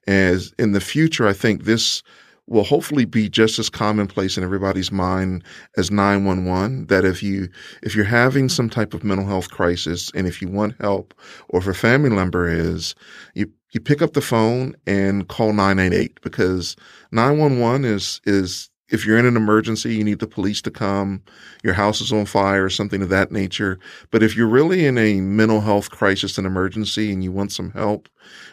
As 0.06 0.54
in 0.60 0.74
the 0.74 0.80
future, 0.80 1.28
I 1.28 1.34
think 1.34 1.64
this 1.64 2.04
will 2.46 2.64
hopefully 2.64 3.06
be 3.06 3.28
just 3.28 3.58
as 3.58 3.68
commonplace 3.68 4.38
in 4.38 4.44
everybody's 4.44 4.92
mind 4.92 5.44
as 5.76 5.90
911 5.90 6.86
that 6.86 7.04
if 7.04 7.24
you 7.24 7.50
if 7.82 7.96
you're 7.96 8.06
having 8.06 8.48
some 8.48 8.70
type 8.70 8.94
of 8.94 9.04
mental 9.04 9.26
health 9.26 9.50
crisis 9.50 10.12
and 10.14 10.28
if 10.28 10.40
you 10.40 10.48
want 10.48 10.80
help 10.80 11.16
or 11.50 11.62
if 11.62 11.66
a 11.66 11.74
family 11.74 12.12
member 12.12 12.48
is 12.48 12.94
you 13.34 13.52
you 13.72 13.80
pick 13.80 14.04
up 14.04 14.14
the 14.14 14.22
phone 14.22 14.76
and 14.86 15.28
call 15.28 15.52
988 15.52 16.22
because 16.22 16.76
911 17.12 17.86
is 17.86 18.22
is 18.26 18.70
if 18.90 19.06
you're 19.06 19.18
in 19.18 19.26
an 19.26 19.36
emergency, 19.36 19.96
you 19.96 20.04
need 20.04 20.20
the 20.20 20.28
police 20.28 20.62
to 20.62 20.72
come, 20.72 21.24
your 21.64 21.74
house 21.74 22.02
is 22.02 22.14
on 22.14 22.26
fire 22.26 22.66
or 22.66 22.70
something 22.70 23.02
of 23.02 23.10
that 23.10 23.32
nature. 23.32 23.80
But 24.12 24.22
if 24.22 24.36
you're 24.36 24.48
really 24.48 24.86
in 24.86 24.98
a 24.98 25.22
mental 25.22 25.62
health 25.62 25.90
crisis 25.90 26.38
and 26.38 26.46
emergency 26.46 27.12
and 27.12 27.24
you 27.24 27.32
want 27.32 27.52
some 27.52 27.72
help, 27.72 28.08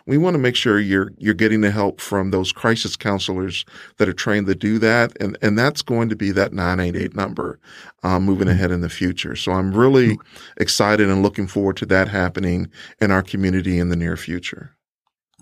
we 0.06 0.16
want 0.16 0.34
to 0.34 0.38
make 0.38 0.56
sure 0.56 0.80
you're 0.80 1.12
you're 1.18 1.34
getting 1.34 1.60
the 1.60 1.70
help 1.70 2.00
from 2.00 2.30
those 2.30 2.50
crisis 2.50 2.96
counselors 2.96 3.64
that 3.98 4.08
are 4.08 4.14
trained 4.14 4.46
to 4.46 4.54
do 4.54 4.78
that. 4.78 5.12
And 5.20 5.36
and 5.42 5.58
that's 5.58 5.82
going 5.82 6.08
to 6.08 6.16
be 6.16 6.30
that 6.32 6.52
988 6.52 7.14
number 7.14 7.60
um, 8.02 8.24
moving 8.24 8.48
ahead 8.48 8.70
in 8.70 8.80
the 8.80 8.88
future. 8.88 9.36
So 9.36 9.52
I'm 9.52 9.74
really 9.74 10.18
excited 10.56 11.10
and 11.10 11.22
looking 11.22 11.46
forward 11.46 11.76
to 11.78 11.86
that 11.86 12.08
happening 12.08 12.70
in 13.00 13.10
our 13.10 13.22
community 13.22 13.78
in 13.78 13.90
the 13.90 13.96
near 13.96 14.16
future. 14.16 14.76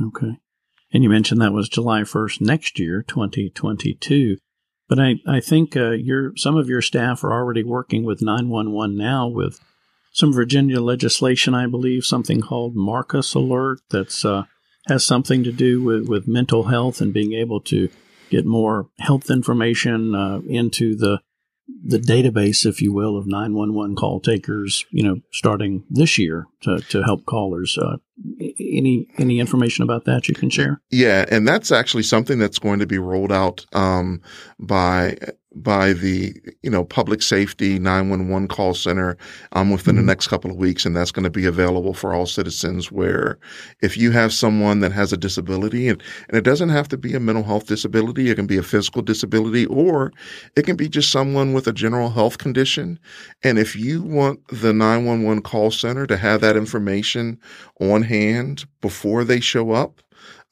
Okay. 0.03 0.39
And 0.93 1.05
you 1.05 1.09
mentioned 1.09 1.41
that 1.41 1.53
was 1.53 1.69
July 1.69 2.01
1st 2.01 2.41
next 2.41 2.79
year, 2.81 3.05
2022. 3.07 4.39
But 4.91 4.99
I, 4.99 5.21
I 5.25 5.39
think 5.39 5.77
uh, 5.77 5.93
your 5.93 6.33
some 6.37 6.57
of 6.57 6.69
your 6.69 6.83
staff 6.83 7.23
are 7.23 7.33
already 7.33 7.63
working 7.63 8.05
with 8.05 8.21
911 8.21 8.97
now 8.97 9.29
with 9.29 9.61
some 10.13 10.33
Virginia 10.33 10.81
legislation, 10.81 11.55
I 11.55 11.69
believe, 11.69 12.05
something 12.05 12.41
called 12.41 12.75
Marcus 12.75 13.33
Alert 13.35 13.79
that's 13.91 14.25
uh, 14.25 14.47
has 14.89 15.07
something 15.07 15.45
to 15.45 15.53
do 15.53 15.81
with, 15.81 16.09
with 16.09 16.27
mental 16.27 16.65
health 16.65 17.01
and 17.01 17.15
being 17.15 17.35
able 17.35 17.61
to 17.61 17.89
get 18.31 18.45
more 18.45 18.89
health 18.99 19.31
information 19.31 20.17
uh, 20.17 20.41
into 20.49 20.97
the 20.97 21.21
the 21.83 21.99
database, 21.99 22.67
if 22.67 22.81
you 22.83 22.93
will, 22.93 23.17
of 23.17 23.27
911 23.27 23.97
call 23.97 24.21
takers, 24.21 24.85
you 24.91 25.03
know, 25.03 25.17
starting 25.33 25.85
this 25.91 26.19
year 26.19 26.47
to, 26.63 26.81
to 26.81 27.03
help 27.03 27.25
callers. 27.27 27.79
Uh, 27.79 27.97
any 28.39 29.09
any 29.17 29.41
information 29.41 29.83
about 29.83 30.05
that 30.05 30.29
you 30.29 30.35
can 30.35 30.51
share? 30.51 30.83
Yeah, 30.91 31.25
and 31.31 31.49
that's 31.49 31.73
actually 31.73 32.03
something 32.03 32.39
that's 32.39 32.59
going 32.59 32.79
to 32.81 32.87
be 32.87 32.99
rolled 32.99 33.33
out 33.33 33.65
um, 33.73 34.21
by 34.59 35.17
by 35.55 35.93
the 35.93 36.35
you 36.63 36.71
know 36.71 36.85
public 36.85 37.23
safety 37.23 37.79
911 37.79 38.47
call 38.47 38.73
center 38.73 39.17
um, 39.53 39.71
within 39.71 39.97
mm-hmm. 39.97 40.03
the 40.03 40.07
next 40.07 40.29
couple 40.29 40.51
of 40.51 40.57
weeks 40.57 40.87
and 40.87 40.97
that's 40.97 41.11
going 41.11 41.25
to 41.25 41.31
be 41.31 41.45
available 41.45 41.93
for 41.93 42.15
all 42.15 42.27
citizens 42.27 42.93
where 42.93 43.39
if 43.83 43.97
you 43.97 44.13
have 44.13 44.33
someone 44.33 44.79
that 44.81 44.93
has 44.93 45.13
a 45.13 45.17
disability 45.17 45.89
and, 45.89 46.01
and 46.29 46.37
it 46.37 46.45
doesn't 46.45 46.69
have 46.69 46.89
to 46.89 46.97
be 46.97 47.15
a 47.15 47.21
mental 47.21 47.43
health 47.43 47.67
disability 47.67 48.31
it 48.31 48.37
can 48.37 48.47
be 48.47 48.59
a 48.59 48.63
physical 48.63 49.03
disability 49.03 49.67
or 49.67 50.13
it 50.57 50.65
can 50.65 50.77
be 50.77 50.89
just 50.89 51.11
someone 51.11 51.53
with 51.53 51.67
a 51.67 51.73
general 51.73 52.11
health 52.11 52.39
condition 52.39 52.99
and 53.43 53.59
if 53.59 53.75
you 53.75 54.03
want 54.03 54.47
the 54.49 54.73
911 54.73 55.43
call 55.43 55.73
center 55.73 56.07
to 56.07 56.17
have 56.17 56.41
that 56.41 56.57
information 56.57 57.39
on 57.81 58.03
hand 58.03 58.65
before 58.81 59.25
they 59.25 59.41
show 59.41 59.73
up 59.73 60.01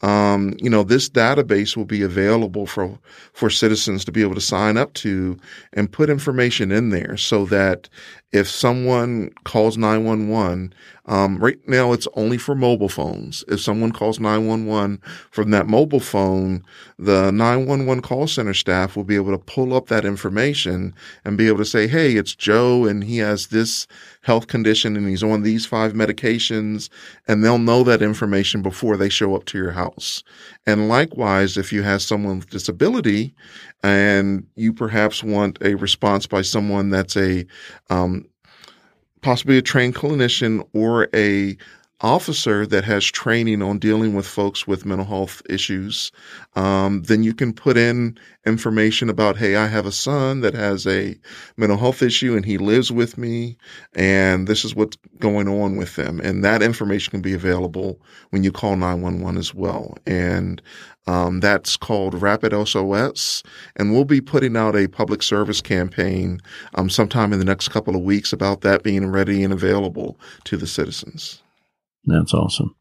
um, 0.00 0.54
you 0.58 0.70
know, 0.70 0.84
this 0.84 1.08
database 1.08 1.76
will 1.76 1.84
be 1.84 2.02
available 2.02 2.66
for 2.66 2.98
for 3.32 3.50
citizens 3.50 4.04
to 4.04 4.12
be 4.12 4.22
able 4.22 4.37
to 4.37 4.40
sign 4.40 4.76
up 4.76 4.94
to 4.94 5.37
and 5.72 5.90
put 5.90 6.08
information 6.08 6.70
in 6.70 6.90
there 6.90 7.16
so 7.16 7.44
that 7.46 7.88
if 8.30 8.48
someone 8.48 9.30
calls 9.44 9.78
911, 9.78 10.74
um, 11.06 11.38
right 11.38 11.56
now 11.66 11.92
it's 11.92 12.06
only 12.14 12.37
for 12.37 12.54
mobile 12.54 12.90
phones. 12.90 13.42
If 13.48 13.61
someone 13.61 13.90
calls 13.90 14.20
911 14.20 15.00
from 15.30 15.50
that 15.50 15.66
mobile 15.66 16.00
phone, 16.00 16.62
the 16.98 17.32
911 17.32 18.02
call 18.02 18.26
center 18.26 18.54
staff 18.54 18.94
will 18.94 19.04
be 19.04 19.16
able 19.16 19.32
to 19.32 19.44
pull 19.44 19.74
up 19.74 19.87
that 19.88 20.04
information 20.04 20.94
and 21.24 21.38
be 21.38 21.48
able 21.48 21.58
to 21.58 21.64
say, 21.64 21.88
Hey, 21.88 22.16
it's 22.16 22.34
Joe 22.34 22.84
and 22.84 23.02
he 23.02 23.18
has 23.18 23.48
this 23.48 23.87
health 24.29 24.47
condition 24.47 24.95
and 24.95 25.09
he's 25.09 25.23
on 25.23 25.41
these 25.41 25.64
five 25.64 25.95
medications. 25.95 26.91
And 27.27 27.43
they'll 27.43 27.59
know 27.59 27.83
that 27.85 28.03
information 28.03 28.61
before 28.61 28.99
they 28.99 29.09
show 29.09 29.35
up 29.35 29.47
to 29.47 29.59
your 29.59 29.73
house. 29.73 30.23
And 30.67 30.87
likewise, 30.87 31.57
if 31.57 31.73
you 31.73 31.83
have 31.83 32.03
someone 32.03 32.38
with 32.38 32.51
disability 32.51 33.35
and 33.83 34.47
you 34.55 34.75
perhaps 34.75 35.25
want 35.25 35.59
a 35.62 35.77
response 35.77 36.27
by 36.27 36.43
someone 36.43 36.91
that's 36.91 37.17
a 37.17 37.47
um, 37.88 38.27
possibly 39.23 39.57
a 39.57 39.62
trained 39.62 39.95
clinician 39.95 40.62
or 40.75 41.09
a 41.14 41.57
officer 42.00 42.64
that 42.64 42.84
has 42.84 43.04
training 43.04 43.61
on 43.61 43.78
dealing 43.78 44.14
with 44.14 44.26
folks 44.26 44.66
with 44.66 44.87
mental 44.87 45.06
health 45.06 45.42
issues, 45.48 46.12
um, 46.54 47.02
then 47.02 47.24
you 47.24 47.34
can 47.34 47.52
put 47.52 47.76
in 47.76 48.16
information 48.46 49.11
about, 49.11 49.37
hey, 49.37 49.56
I 49.56 49.66
have 49.66 49.84
a 49.84 49.92
son 49.92 50.40
that 50.42 50.54
has 50.54 50.87
a 50.87 51.18
mental 51.56 51.76
health 51.76 52.02
issue 52.02 52.37
and 52.37 52.44
he 52.44 52.56
lives 52.56 52.92
with 52.92 53.18
me, 53.18 53.56
and 53.94 54.46
this 54.46 54.64
is 54.64 54.76
what's 54.76 54.96
going 55.18 55.48
on 55.48 55.76
with 55.76 55.96
them. 55.96 56.20
And 56.20 56.44
that 56.44 56.62
information 56.62 57.11
can 57.11 57.20
be 57.20 57.34
available 57.34 58.00
when 58.30 58.44
you 58.44 58.52
call 58.52 58.76
911 58.76 59.37
as 59.37 59.52
well. 59.52 59.96
And 60.06 60.62
um, 61.08 61.40
that's 61.40 61.76
called 61.76 62.20
Rapid 62.20 62.52
SOS, 62.68 63.42
and 63.76 63.92
we'll 63.92 64.04
be 64.04 64.20
putting 64.20 64.56
out 64.56 64.76
a 64.76 64.88
public 64.88 65.22
service 65.22 65.62
campaign 65.62 66.38
um, 66.74 66.90
sometime 66.90 67.32
in 67.32 67.38
the 67.38 67.44
next 67.46 67.68
couple 67.68 67.96
of 67.96 68.02
weeks 68.02 68.32
about 68.32 68.61
that 68.61 68.82
being 68.82 69.11
ready 69.11 69.42
and 69.42 69.52
available 69.52 70.20
to 70.44 70.56
the 70.56 70.66
citizens. 70.66 71.42
That's 72.09 72.35
awesome. 72.35 72.75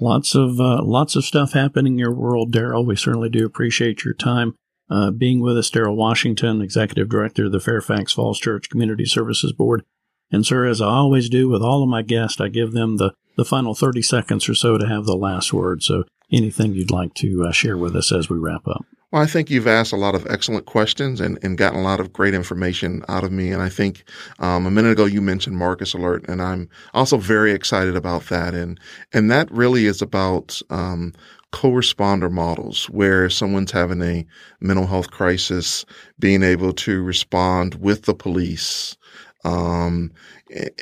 Lots 0.00 0.34
of 0.34 0.60
uh, 0.60 0.82
lots 0.82 1.14
of 1.14 1.24
stuff 1.24 1.52
happening 1.52 1.94
in 1.94 1.98
your 1.98 2.12
world, 2.12 2.52
Daryl. 2.52 2.84
We 2.84 2.96
certainly 2.96 3.28
do 3.28 3.44
appreciate 3.44 4.04
your 4.04 4.14
time 4.14 4.54
uh, 4.90 5.10
being 5.10 5.40
with 5.40 5.56
us. 5.56 5.70
Daryl 5.70 5.94
Washington, 5.94 6.60
Executive 6.60 7.08
Director 7.08 7.46
of 7.46 7.52
the 7.52 7.60
Fairfax 7.60 8.12
Falls 8.12 8.40
Church 8.40 8.68
Community 8.68 9.04
Services 9.04 9.52
Board. 9.52 9.84
And 10.32 10.46
sir, 10.46 10.66
as 10.66 10.80
I 10.80 10.86
always 10.86 11.28
do 11.28 11.48
with 11.48 11.62
all 11.62 11.82
of 11.82 11.88
my 11.88 12.02
guests, 12.02 12.40
I 12.40 12.48
give 12.48 12.72
them 12.72 12.96
the 12.96 13.12
the 13.36 13.44
final 13.44 13.74
thirty 13.74 14.02
seconds 14.02 14.48
or 14.48 14.54
so 14.54 14.78
to 14.78 14.88
have 14.88 15.04
the 15.04 15.16
last 15.16 15.52
word. 15.52 15.82
So 15.82 16.04
anything 16.32 16.72
you'd 16.72 16.90
like 16.90 17.14
to 17.14 17.44
uh, 17.44 17.52
share 17.52 17.76
with 17.76 17.94
us 17.94 18.10
as 18.10 18.28
we 18.28 18.38
wrap 18.38 18.66
up? 18.66 18.84
Well, 19.12 19.22
I 19.22 19.26
think 19.26 19.50
you've 19.50 19.66
asked 19.66 19.92
a 19.92 19.96
lot 19.96 20.14
of 20.14 20.26
excellent 20.30 20.64
questions 20.64 21.20
and, 21.20 21.38
and 21.42 21.58
gotten 21.58 21.78
a 21.78 21.82
lot 21.82 22.00
of 22.00 22.14
great 22.14 22.32
information 22.32 23.04
out 23.08 23.24
of 23.24 23.30
me. 23.30 23.50
And 23.52 23.60
I 23.60 23.68
think 23.68 24.04
um, 24.38 24.64
a 24.66 24.70
minute 24.70 24.92
ago 24.92 25.04
you 25.04 25.20
mentioned 25.20 25.58
Marcus 25.58 25.92
Alert, 25.92 26.24
and 26.28 26.40
I'm 26.40 26.68
also 26.94 27.18
very 27.18 27.52
excited 27.52 27.94
about 27.94 28.24
that. 28.30 28.54
And 28.54 28.80
and 29.12 29.30
that 29.30 29.50
really 29.50 29.84
is 29.84 30.00
about 30.00 30.62
um, 30.70 31.12
co-responder 31.52 32.30
models 32.30 32.86
where 32.86 33.28
someone's 33.28 33.70
having 33.70 34.00
a 34.00 34.24
mental 34.60 34.86
health 34.86 35.10
crisis, 35.10 35.84
being 36.18 36.42
able 36.42 36.72
to 36.72 37.02
respond 37.02 37.74
with 37.74 38.04
the 38.04 38.14
police 38.14 38.96
um, 39.44 40.12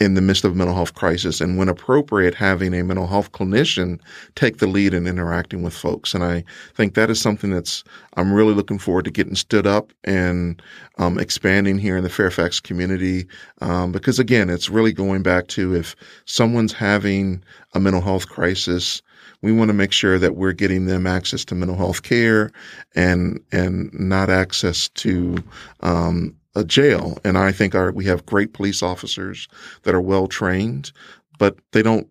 in 0.01 0.15
the 0.15 0.21
midst 0.21 0.45
of 0.45 0.53
a 0.53 0.55
mental 0.55 0.75
health 0.75 0.95
crisis, 0.95 1.41
and 1.41 1.57
when 1.57 1.69
appropriate, 1.69 2.35
having 2.35 2.75
a 2.75 2.83
mental 2.83 3.07
health 3.07 3.33
clinician 3.33 4.01
take 4.35 4.59
the 4.59 4.67
lead 4.67 4.93
in 4.93 5.07
interacting 5.07 5.63
with 5.63 5.75
folks. 5.75 6.15
And 6.15 6.25
I 6.25 6.45
think 6.75 6.95
that 6.95 7.11
is 7.11 7.21
something 7.21 7.51
that's 7.51 7.85
I'm 8.15 8.33
really 8.33 8.55
looking 8.55 8.79
forward 8.79 9.05
to 9.07 9.11
getting 9.11 9.35
stood 9.35 9.67
up 9.67 9.93
and 10.05 10.61
um, 10.99 11.19
expanding 11.19 11.79
here 11.79 11.97
in 11.97 12.05
the 12.05 12.11
Fairfax 12.11 12.61
community. 12.61 13.27
Um, 13.61 13.93
because 13.93 14.19
again, 14.19 14.51
it's 14.51 14.69
really 14.69 14.93
going 14.93 15.23
back 15.23 15.47
to 15.49 15.75
if 15.75 15.95
someone's 16.25 16.73
having 16.73 17.43
a 17.75 17.81
mental 17.81 18.03
health 18.03 18.29
crisis, 18.29 19.03
we 19.43 19.53
want 19.53 19.69
to 19.69 19.75
make 19.75 19.93
sure 19.93 20.19
that 20.19 20.37
we're 20.37 20.53
getting 20.53 20.87
them 20.87 21.07
access 21.07 21.45
to 21.47 21.55
mental 21.55 21.77
health 21.77 22.03
care 22.03 22.51
and 22.95 23.41
and 23.53 23.93
not 23.93 24.29
access 24.29 24.89
to 24.91 25.37
um, 25.81 26.35
a 26.55 26.65
jail. 26.65 27.19
And 27.25 27.39
I 27.39 27.53
think 27.53 27.75
our, 27.75 27.93
we 27.93 28.07
have 28.07 28.27
great 28.27 28.53
police 28.53 28.83
officers 28.83 29.49
that 29.83 29.95
are 29.95 30.01
well 30.01 30.27
trained, 30.27 30.93
but 31.39 31.57
they 31.73 31.83
don't 31.83 32.09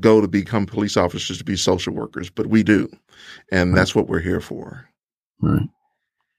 go 0.00 0.20
to 0.20 0.28
become 0.28 0.66
police 0.66 0.96
officers 0.96 1.38
to 1.38 1.44
be 1.44 1.56
social 1.56 1.94
workers, 1.94 2.30
but 2.30 2.46
we 2.46 2.62
do. 2.62 2.88
And 3.50 3.70
right. 3.70 3.76
that's 3.78 3.94
what 3.94 4.08
we're 4.08 4.20
here 4.20 4.40
for. 4.40 4.88
Right. 5.40 5.68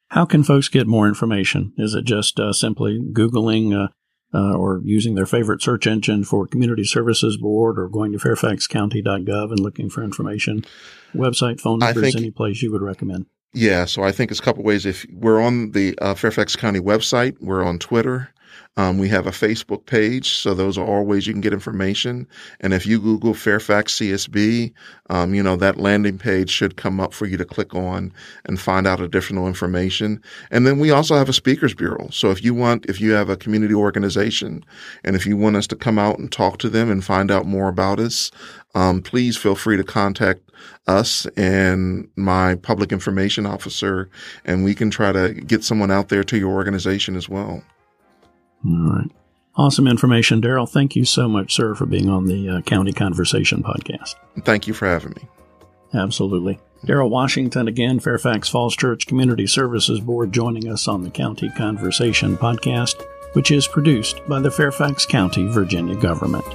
How 0.10 0.26
can 0.26 0.44
folks 0.44 0.70
get 0.70 0.88
more 0.88 1.08
information? 1.08 1.74
Is 1.78 1.94
it 1.94 2.06
just 2.06 2.40
uh, 2.40 2.54
simply 2.54 3.00
Googling 3.00 3.74
uh, 3.74 3.88
uh, 4.34 4.56
or 4.56 4.82
using 4.84 5.16
their 5.16 5.26
favorite 5.26 5.62
search 5.62 5.88
engine 5.88 6.24
for 6.24 6.48
Community 6.48 6.84
Services 6.84 7.38
Board 7.38 7.80
or 7.80 7.88
going 7.90 8.12
to 8.12 8.18
fairfaxcounty.gov 8.18 9.50
and 9.50 9.60
looking 9.60 9.90
for 9.90 10.04
information? 10.04 10.66
Website, 11.14 11.60
phone 11.60 11.80
numbers, 11.80 12.16
any 12.16 12.32
place 12.32 12.62
you 12.62 12.72
would 12.72 12.82
recommend? 12.82 13.26
Yeah, 13.56 13.86
so 13.86 14.04
I 14.04 14.12
think 14.12 14.32
it's 14.32 14.40
a 14.42 14.44
couple 14.44 14.64
ways. 14.64 14.86
If 14.86 15.06
we're 15.14 15.42
on 15.42 15.72
the 15.72 15.98
uh, 16.00 16.14
Fairfax 16.14 16.58
County 16.58 16.82
website, 16.82 17.38
we're 17.40 17.64
on 17.64 17.80
Twitter, 17.80 18.30
um, 18.78 18.98
we 18.98 19.08
have 19.10 19.26
a 19.26 19.32
Facebook 19.32 19.86
page, 19.86 20.34
so 20.34 20.54
those 20.54 20.78
are 20.78 20.86
all 20.86 21.06
ways 21.06 21.26
you 21.26 21.34
can 21.34 21.42
get 21.42 21.54
information. 21.54 22.28
And 22.60 22.74
if 22.74 22.86
you 22.86 23.00
Google 23.00 23.34
Fairfax 23.34 23.94
CSB, 23.96 24.74
um, 25.10 25.34
you 25.34 25.42
know, 25.42 25.56
that 25.56 25.78
landing 25.78 26.18
page 26.18 26.50
should 26.50 26.76
come 26.76 27.00
up 27.00 27.14
for 27.14 27.26
you 27.26 27.38
to 27.38 27.46
click 27.46 27.74
on 27.74 28.12
and 28.44 28.60
find 28.60 28.86
out 28.86 29.00
additional 29.00 29.48
information. 29.48 30.22
And 30.52 30.68
then 30.68 30.80
we 30.80 30.92
also 30.92 31.16
have 31.16 31.30
a 31.30 31.34
speakers 31.34 31.74
bureau. 31.74 32.10
So 32.12 32.32
if 32.32 32.44
you 32.44 32.54
want, 32.54 32.86
if 32.88 33.00
you 33.00 33.12
have 33.12 33.30
a 33.30 33.38
community 33.38 33.74
organization 33.74 34.66
and 35.06 35.16
if 35.16 35.26
you 35.26 35.38
want 35.38 35.56
us 35.56 35.68
to 35.68 35.76
come 35.76 35.98
out 35.98 36.20
and 36.20 36.30
talk 36.30 36.58
to 36.60 36.70
them 36.70 36.92
and 36.92 37.04
find 37.04 37.32
out 37.32 37.46
more 37.46 37.70
about 37.70 38.00
us, 38.00 38.30
um, 38.74 39.02
please 39.02 39.38
feel 39.38 39.56
free 39.56 39.78
to 39.78 39.86
contact 39.86 40.42
us 40.88 41.26
and 41.38 42.10
my 42.16 42.56
public 42.56 42.92
information 42.92 43.46
officer, 43.46 44.10
and 44.44 44.64
we 44.64 44.76
can 44.76 44.90
try 44.92 45.12
to 45.12 45.34
get 45.34 45.64
someone 45.64 45.92
out 45.92 46.10
there 46.10 46.24
to 46.24 46.38
your 46.38 46.54
organization 46.54 47.16
as 47.16 47.30
well. 47.30 47.64
All 48.66 48.96
right. 48.96 49.12
Awesome 49.58 49.88
information, 49.88 50.42
Daryl. 50.42 50.70
Thank 50.70 50.96
you 50.96 51.06
so 51.06 51.30
much, 51.30 51.56
sir, 51.56 51.76
for 51.76 51.86
being 51.86 52.10
on 52.10 52.26
the 52.26 52.50
uh, 52.50 52.62
County 52.62 52.92
Conversation 52.92 53.64
podcast. 53.64 54.16
Thank 54.42 54.68
you 54.68 54.74
for 54.74 54.86
having 54.86 55.12
me. 55.12 55.28
Absolutely. 55.94 56.60
Daryl 56.86 57.10
Washington, 57.10 57.68
again, 57.68 58.00
Fairfax 58.00 58.50
Falls 58.50 58.76
Church 58.76 59.08
Community 59.08 59.48
Services 59.48 60.02
Board, 60.02 60.34
joining 60.34 60.70
us 60.70 60.88
on 60.88 61.04
the 61.04 61.10
County 61.10 61.50
Conversation 61.50 62.38
podcast, 62.38 63.02
which 63.34 63.50
is 63.50 63.68
produced 63.68 64.22
by 64.28 64.40
the 64.40 64.52
Fairfax 64.52 65.06
County, 65.06 65.48
Virginia 65.48 65.96
government. 65.96 66.46